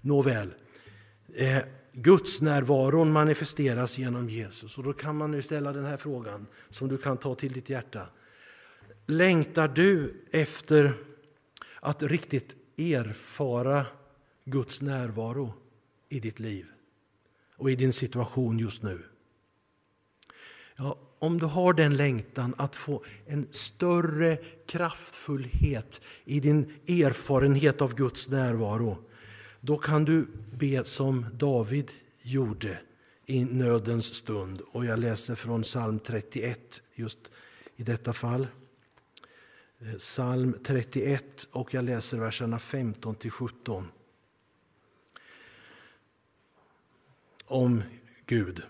Nåväl, 0.00 0.54
eh, 1.36 1.58
Guds 1.92 2.40
närvaron 2.40 3.12
manifesteras 3.12 3.98
genom 3.98 4.28
Jesus. 4.28 4.78
Och 4.78 4.84
då 4.84 4.92
kan 4.92 5.16
man 5.16 5.30
nu 5.30 5.42
ställa 5.42 5.72
den 5.72 5.84
här 5.84 5.96
frågan 5.96 6.46
som 6.68 6.88
du 6.88 6.98
kan 6.98 7.16
ta 7.16 7.34
till 7.34 7.52
ditt 7.52 7.68
hjärta. 7.68 8.06
Längtar 9.06 9.68
du 9.68 10.24
efter 10.32 10.94
att 11.80 12.02
riktigt 12.02 12.54
erfara 12.78 13.86
Guds 14.44 14.80
närvaro 14.80 15.54
i 16.08 16.20
ditt 16.20 16.40
liv 16.40 16.66
och 17.56 17.70
i 17.70 17.76
din 17.76 17.92
situation 17.92 18.58
just 18.58 18.82
nu? 18.82 19.02
Ja, 20.76 20.98
om 21.18 21.38
du 21.38 21.46
har 21.46 21.72
den 21.72 21.96
längtan 21.96 22.54
att 22.58 22.76
få 22.76 23.04
en 23.26 23.48
större 23.50 24.38
kraftfullhet 24.66 26.00
i 26.24 26.40
din 26.40 26.72
erfarenhet 26.88 27.82
av 27.82 27.94
Guds 27.94 28.28
närvaro 28.28 28.98
då 29.60 29.78
kan 29.78 30.04
du 30.04 30.26
be 30.52 30.84
som 30.84 31.26
David 31.32 31.90
gjorde 32.22 32.78
i 33.26 33.44
nödens 33.44 34.14
stund. 34.14 34.60
Och 34.72 34.84
jag 34.84 34.98
läser 34.98 35.34
från 35.34 35.62
psalm 35.62 35.98
31 35.98 36.82
just 36.94 37.18
i 37.76 37.82
detta 37.82 38.12
fall. 38.12 38.46
Eh, 39.80 39.98
psalm 39.98 40.56
31 40.64 41.48
och 41.50 41.74
jag 41.74 41.84
läser 41.84 42.18
verserna 42.18 42.58
15 42.58 43.14
till 43.14 43.30
17. 43.30 43.88
Om 47.44 47.82
Gud. 48.26 48.62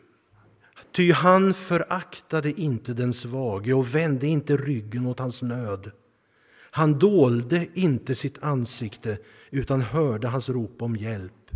Ty 0.92 1.12
han 1.12 1.54
föraktade 1.54 2.52
inte 2.52 2.92
den 2.94 3.12
svage 3.12 3.72
och 3.72 3.94
vände 3.94 4.26
inte 4.26 4.56
ryggen 4.56 5.06
åt 5.06 5.18
hans 5.18 5.42
nöd. 5.42 5.90
Han 6.70 6.98
dolde 6.98 7.66
inte 7.74 8.14
sitt 8.14 8.42
ansikte 8.42 9.18
utan 9.50 9.82
hörde 9.82 10.28
hans 10.28 10.48
rop 10.48 10.82
om 10.82 10.96
hjälp. 10.96 11.50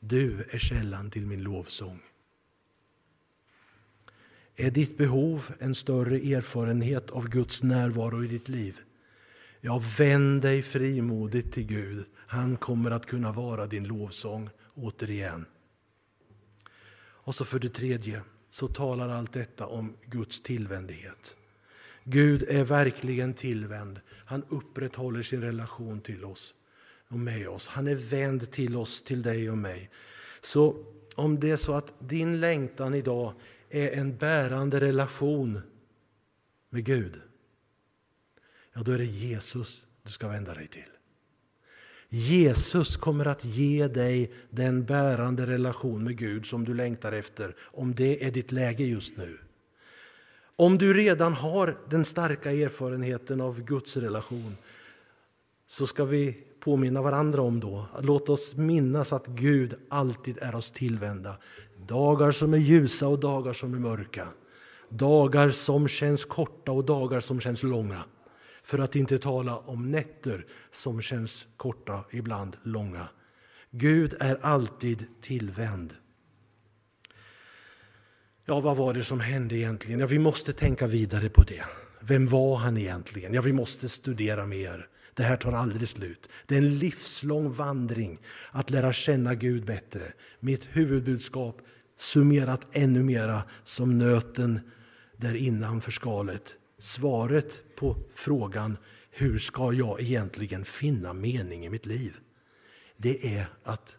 Du 0.00 0.44
är 0.50 0.58
källan 0.58 1.10
till 1.10 1.26
min 1.26 1.42
lovsång. 1.42 2.00
Är 4.56 4.70
ditt 4.70 4.98
behov 4.98 5.54
en 5.58 5.74
större 5.74 6.16
erfarenhet 6.16 7.10
av 7.10 7.28
Guds 7.28 7.62
närvaro 7.62 8.24
i 8.24 8.26
ditt 8.26 8.48
liv? 8.48 8.78
Ja, 9.60 9.82
vänd 9.98 10.42
dig 10.42 10.62
frimodigt 10.62 11.52
till 11.52 11.66
Gud. 11.66 12.04
Han 12.16 12.56
kommer 12.56 12.90
att 12.90 13.06
kunna 13.06 13.32
vara 13.32 13.66
din 13.66 13.84
lovsång 13.84 14.50
återigen. 14.74 15.46
Och 16.96 17.34
så 17.34 17.44
för 17.44 17.58
det 17.58 17.68
tredje 17.68 18.22
så 18.50 18.68
talar 18.68 19.08
allt 19.08 19.32
detta 19.32 19.66
om 19.66 19.96
Guds 20.06 20.42
tillvändighet. 20.42 21.36
Gud 22.04 22.42
är 22.42 22.64
verkligen 22.64 23.34
tillvänd. 23.34 24.00
Han 24.08 24.44
upprätthåller 24.48 25.22
sin 25.22 25.40
relation 25.40 26.00
till 26.00 26.24
oss 26.24 26.54
och 27.08 27.18
med 27.18 27.48
oss. 27.48 27.66
Han 27.66 27.86
är 27.86 27.94
vänd 27.94 28.50
till 28.50 28.76
oss, 28.76 29.02
till 29.02 29.22
dig 29.22 29.50
och 29.50 29.58
mig. 29.58 29.90
Så 30.40 30.76
om 31.14 31.40
det 31.40 31.50
är 31.50 31.56
så 31.56 31.74
att 31.74 31.94
din 31.98 32.40
längtan 32.40 32.94
idag 32.94 33.34
är 33.70 33.98
en 33.98 34.16
bärande 34.16 34.80
relation 34.80 35.60
med 36.70 36.84
Gud, 36.84 37.22
ja 38.72 38.82
då 38.82 38.92
är 38.92 38.98
det 38.98 39.04
Jesus 39.04 39.86
du 40.02 40.12
ska 40.12 40.28
vända 40.28 40.54
dig 40.54 40.66
till. 40.66 40.82
Jesus 42.08 42.96
kommer 42.96 43.26
att 43.26 43.44
ge 43.44 43.88
dig 43.88 44.32
den 44.50 44.84
bärande 44.84 45.46
relation 45.46 46.04
med 46.04 46.16
Gud 46.18 46.46
som 46.46 46.64
du 46.64 46.74
längtar 46.74 47.12
efter, 47.12 47.56
om 47.60 47.94
det 47.94 48.24
är 48.26 48.30
ditt 48.30 48.52
läge 48.52 48.84
just 48.84 49.16
nu. 49.16 49.38
Om 50.56 50.78
du 50.78 50.94
redan 50.94 51.32
har 51.32 51.78
den 51.90 52.04
starka 52.04 52.52
erfarenheten 52.52 53.40
av 53.40 53.60
Guds 53.64 53.96
relation 53.96 54.56
så 55.66 55.86
ska 55.86 56.04
vi 56.04 56.46
påminna 56.64 57.02
varandra 57.02 57.42
om 57.42 57.60
då. 57.60 57.86
Låt 58.02 58.28
oss 58.28 58.54
minnas 58.56 59.12
att 59.12 59.26
Gud 59.26 59.74
alltid 59.90 60.38
är 60.42 60.54
oss 60.54 60.70
tillvända. 60.70 61.36
Dagar 61.86 62.30
som 62.30 62.54
är 62.54 62.58
ljusa 62.58 63.08
och 63.08 63.20
dagar 63.20 63.52
som 63.52 63.74
är 63.74 63.78
mörka. 63.78 64.28
Dagar 64.88 65.50
som 65.50 65.88
känns 65.88 66.24
korta 66.24 66.72
och 66.72 66.84
dagar 66.84 67.20
som 67.20 67.40
känns 67.40 67.62
långa. 67.62 68.04
För 68.64 68.78
att 68.78 68.96
inte 68.96 69.18
tala 69.18 69.56
om 69.56 69.90
nätter 69.90 70.46
som 70.72 71.00
känns 71.02 71.46
korta, 71.56 72.04
ibland 72.10 72.56
långa. 72.62 73.08
Gud 73.70 74.16
är 74.20 74.38
alltid 74.42 75.06
tillvänd. 75.22 75.94
Ja, 78.46 78.60
vad 78.60 78.76
var 78.76 78.94
det 78.94 79.04
som 79.04 79.20
hände 79.20 79.56
egentligen? 79.56 80.00
Ja, 80.00 80.06
vi 80.06 80.18
måste 80.18 80.52
tänka 80.52 80.86
vidare 80.86 81.28
på 81.28 81.42
det. 81.42 81.64
Vem 82.00 82.28
var 82.28 82.56
han 82.56 82.76
egentligen? 82.76 83.34
Ja, 83.34 83.42
vi 83.42 83.52
måste 83.52 83.88
studera 83.88 84.46
mer. 84.46 84.88
Det 85.14 85.22
här 85.22 85.36
tar 85.36 85.52
aldrig 85.52 85.88
slut. 85.88 86.28
Det 86.46 86.54
är 86.54 86.58
en 86.58 86.78
livslång 86.78 87.52
vandring 87.52 88.18
att 88.50 88.70
lära 88.70 88.92
känna 88.92 89.34
Gud 89.34 89.64
bättre. 89.64 90.12
Mitt 90.40 90.64
huvudbudskap 90.64 91.60
summerat 91.96 92.66
ännu 92.72 93.02
mera 93.02 93.42
som 93.64 93.98
nöten 93.98 94.60
där 95.16 95.34
innanför 95.34 95.90
skalet. 95.90 96.54
Svaret 96.78 97.76
på 97.76 97.96
frågan 98.14 98.76
hur 99.10 99.38
ska 99.38 99.72
jag 99.72 100.00
egentligen 100.00 100.64
finna 100.64 101.12
mening 101.12 101.64
i 101.64 101.70
mitt 101.70 101.86
liv? 101.86 102.14
Det 102.96 103.36
är 103.36 103.46
att 103.62 103.96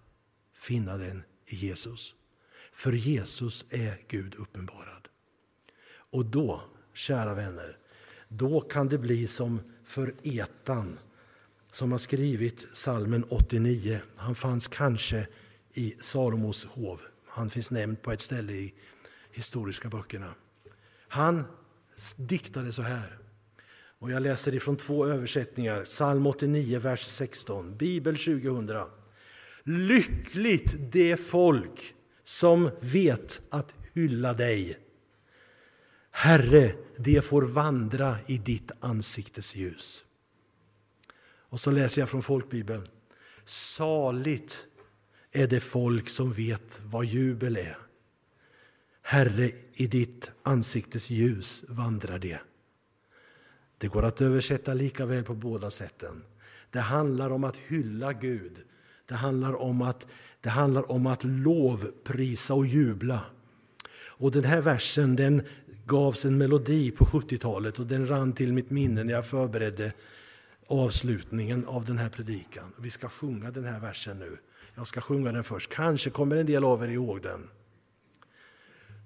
finna 0.54 0.98
den 0.98 1.24
i 1.48 1.56
Jesus. 1.56 2.14
För 2.74 2.94
Jesus 2.94 3.66
är 3.70 3.98
Gud 4.08 4.36
uppenbarad. 4.36 5.08
Och 6.12 6.26
då, 6.26 6.62
kära 6.94 7.34
vänner, 7.34 7.78
då 8.28 8.62
kan 8.62 8.90
det 8.90 8.98
bli 8.98 9.28
som 9.28 9.60
för 9.84 10.16
Etan 10.24 11.00
som 11.76 11.92
har 11.92 12.00
skrivit 12.00 12.68
salmen 12.74 13.24
89. 13.24 14.00
Han 14.16 14.36
fanns 14.36 14.68
kanske 14.68 15.28
i 15.74 15.96
Salomos 16.02 16.66
hov. 16.66 17.02
Han 17.28 17.50
finns 17.50 17.72
nämnd 17.72 18.02
på 18.02 18.12
ett 18.12 18.22
ställe 18.22 18.54
i 18.54 18.74
historiska 19.32 19.90
böckerna. 19.90 20.34
Han 21.08 21.44
diktade 22.16 22.72
så 22.72 22.82
här. 22.82 23.18
Och 24.00 24.12
jag 24.12 24.22
läser 24.22 24.54
ifrån 24.54 24.78
två 24.78 25.06
översättningar. 25.06 25.84
Psalm 25.84 26.28
89, 26.28 26.80
vers 26.80 27.08
16. 27.08 27.78
Bibel 27.78 28.16
2000. 28.16 28.70
Lyckligt 29.64 30.92
det 30.92 31.18
folk 31.18 31.94
som 32.24 32.70
vet 32.80 33.42
att 33.50 33.74
hylla 33.94 34.34
dig. 34.34 34.78
Herre, 36.12 36.72
det 36.98 37.26
får 37.26 37.42
vandra 37.42 38.18
i 38.28 38.38
ditt 38.38 38.72
ansiktes 38.80 39.56
ljus. 39.56 40.05
Och 41.56 41.62
så 41.62 41.72
läser 41.72 42.02
jag 42.02 42.10
från 42.10 42.24
folkbibeln. 42.24 42.88
Saligt 43.46 44.66
är 45.32 45.48
det 45.48 45.60
folk 45.60 46.10
som 46.10 46.34
vet 46.34 46.82
vad 46.84 47.06
jubel 47.06 47.58
är. 47.58 47.78
Herre, 49.02 49.52
i 49.74 49.88
ditt 49.88 50.32
ansiktes 50.44 51.10
ljus 51.10 51.64
vandrar 51.68 52.20
det. 52.20 52.40
Det 53.78 53.88
går 53.88 54.06
att 54.06 54.22
översätta 54.22 54.74
lika 54.74 55.06
väl 55.06 55.24
på 55.24 55.34
båda 55.34 55.72
sätten. 55.72 56.24
Det 56.72 56.80
handlar 56.80 57.30
om 57.30 57.44
att 57.44 57.58
hylla 57.58 58.14
Gud. 58.14 58.58
Det 59.06 59.16
handlar 59.16 59.62
om 59.62 59.82
att, 59.82 60.06
det 60.42 60.50
handlar 60.50 60.92
om 60.92 61.08
att 61.08 61.24
lovprisa 61.24 62.54
och 62.54 62.66
jubla. 62.66 63.22
Och 63.98 64.32
Den 64.32 64.44
här 64.44 64.62
versen 64.62 65.16
den 65.16 65.42
gavs 65.86 66.26
en 66.26 66.38
melodi 66.38 66.92
på 66.92 67.06
70-talet 67.06 67.80
och 67.80 67.88
den 67.88 68.08
rann 68.08 68.34
till 68.34 68.54
mitt 68.54 68.72
minne 68.72 69.04
när 69.04 69.14
jag 69.14 69.28
förberedde 69.28 69.94
avslutningen 70.68 71.66
av 71.66 71.86
den 71.86 71.98
här 71.98 72.10
predikan. 72.10 72.74
Vi 72.80 72.90
ska 72.90 73.10
sjunga 73.10 73.52
den 73.52 73.66
här 73.66 73.80
versen 73.80 74.20
nu. 74.20 74.38
Jag 74.76 74.88
ska 74.88 75.02
sjunga 75.02 75.32
den 75.32 75.44
först. 75.44 75.74
Kanske 75.74 76.10
kommer 76.10 76.36
en 76.36 76.46
del 76.46 76.64
av 76.64 76.84
er 76.84 76.88
ihåg 76.88 77.22
den. 77.22 77.50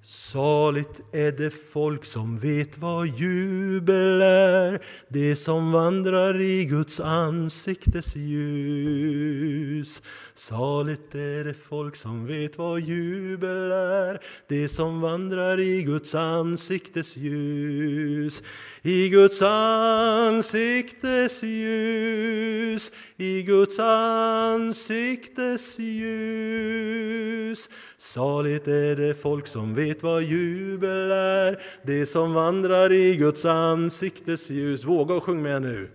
Saligt 0.03 1.01
är 1.13 1.31
det 1.31 1.49
folk 1.49 2.05
som 2.05 2.39
vet 2.39 2.77
vad 2.77 3.07
jubel 3.07 4.21
är, 4.21 4.85
det 5.09 5.35
som 5.35 5.71
vandrar 5.71 6.41
i 6.41 6.65
Guds 6.65 6.99
ansiktes 6.99 8.15
ljus. 8.15 10.01
Saligt 10.39 11.15
är 11.15 11.43
det 11.43 11.53
folk 11.53 11.95
som 11.95 12.25
vet 12.25 12.57
vad 12.57 12.79
jubel 12.79 13.71
är, 13.71 14.19
det 14.47 14.69
som 14.69 15.01
vandrar 15.01 15.59
i 15.59 15.83
Guds 15.83 16.15
ansiktes 16.15 17.17
ljus. 17.17 18.43
I 18.81 19.09
Guds 19.09 19.41
ansiktes 19.41 21.43
ljus, 21.43 22.91
i 23.17 23.41
Guds 23.41 23.79
ansiktes 23.79 25.79
ljus. 25.79 27.69
Saligt 27.97 28.67
är 28.67 28.95
det 28.95 29.15
folk 29.15 29.47
som 29.47 29.75
vet 29.75 30.03
vad 30.03 30.23
jubel 30.23 31.11
är, 31.11 31.61
det 31.83 32.05
som 32.05 32.33
vandrar 32.33 32.91
i 32.91 33.15
Guds 33.15 33.45
ansiktes 33.45 34.49
ljus. 34.49 34.83
Våga 34.83 35.13
och 35.13 35.23
sjung 35.23 35.41
med 35.41 35.61
nu. 35.61 35.89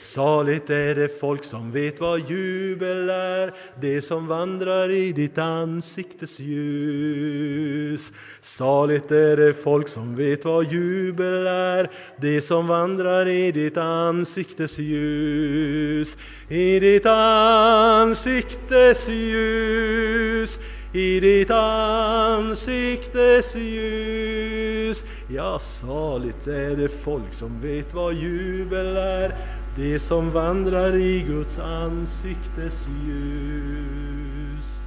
Saligt 0.00 0.70
är 0.70 0.94
det 0.94 1.20
folk 1.20 1.44
som 1.44 1.72
vet 1.72 2.00
vad 2.00 2.30
jubel 2.30 3.10
är, 3.10 3.54
det 3.80 4.02
som 4.02 4.26
vandrar 4.26 4.90
i 4.90 5.12
ditt 5.12 5.38
ansiktes 5.38 6.40
ljus. 6.40 8.12
Saligt 8.40 9.10
är 9.10 9.36
det 9.36 9.54
folk 9.54 9.88
som 9.88 10.16
vet 10.16 10.44
vad 10.44 10.72
jubel 10.72 11.46
är, 11.46 11.90
det 12.20 12.40
som 12.40 12.66
vandrar 12.66 13.28
i 13.28 13.52
ditt 13.52 13.76
ansiktes 13.76 14.78
ljus. 14.78 16.18
I 16.48 16.80
ditt 16.80 17.06
ansiktes 17.06 19.08
ljus 19.08 20.58
i 20.92 21.20
ditt 21.20 21.50
ansiktes 21.50 23.56
ljus. 23.56 25.04
Ja, 25.28 25.58
saligt 25.58 26.46
är 26.46 26.76
det 26.76 26.88
folk 26.88 27.32
som 27.32 27.60
vet 27.60 27.94
vad 27.94 28.14
jubel 28.14 28.96
är, 28.96 29.34
de 29.76 29.98
som 29.98 30.30
vandrar 30.30 30.96
i 30.96 31.22
Guds 31.22 31.58
ansiktes 31.58 32.86
ljus. 33.06 34.80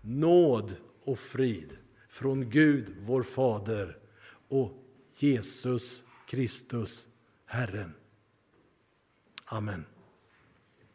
Nåd 0.00 0.76
och 1.04 1.18
frid 1.18 1.76
från 2.08 2.50
Gud, 2.50 2.96
vår 3.00 3.22
Fader, 3.22 3.96
och 4.48 4.72
Jesus 5.18 6.04
Kristus, 6.26 7.08
Herren. 7.46 7.94
Amen. 9.52 9.91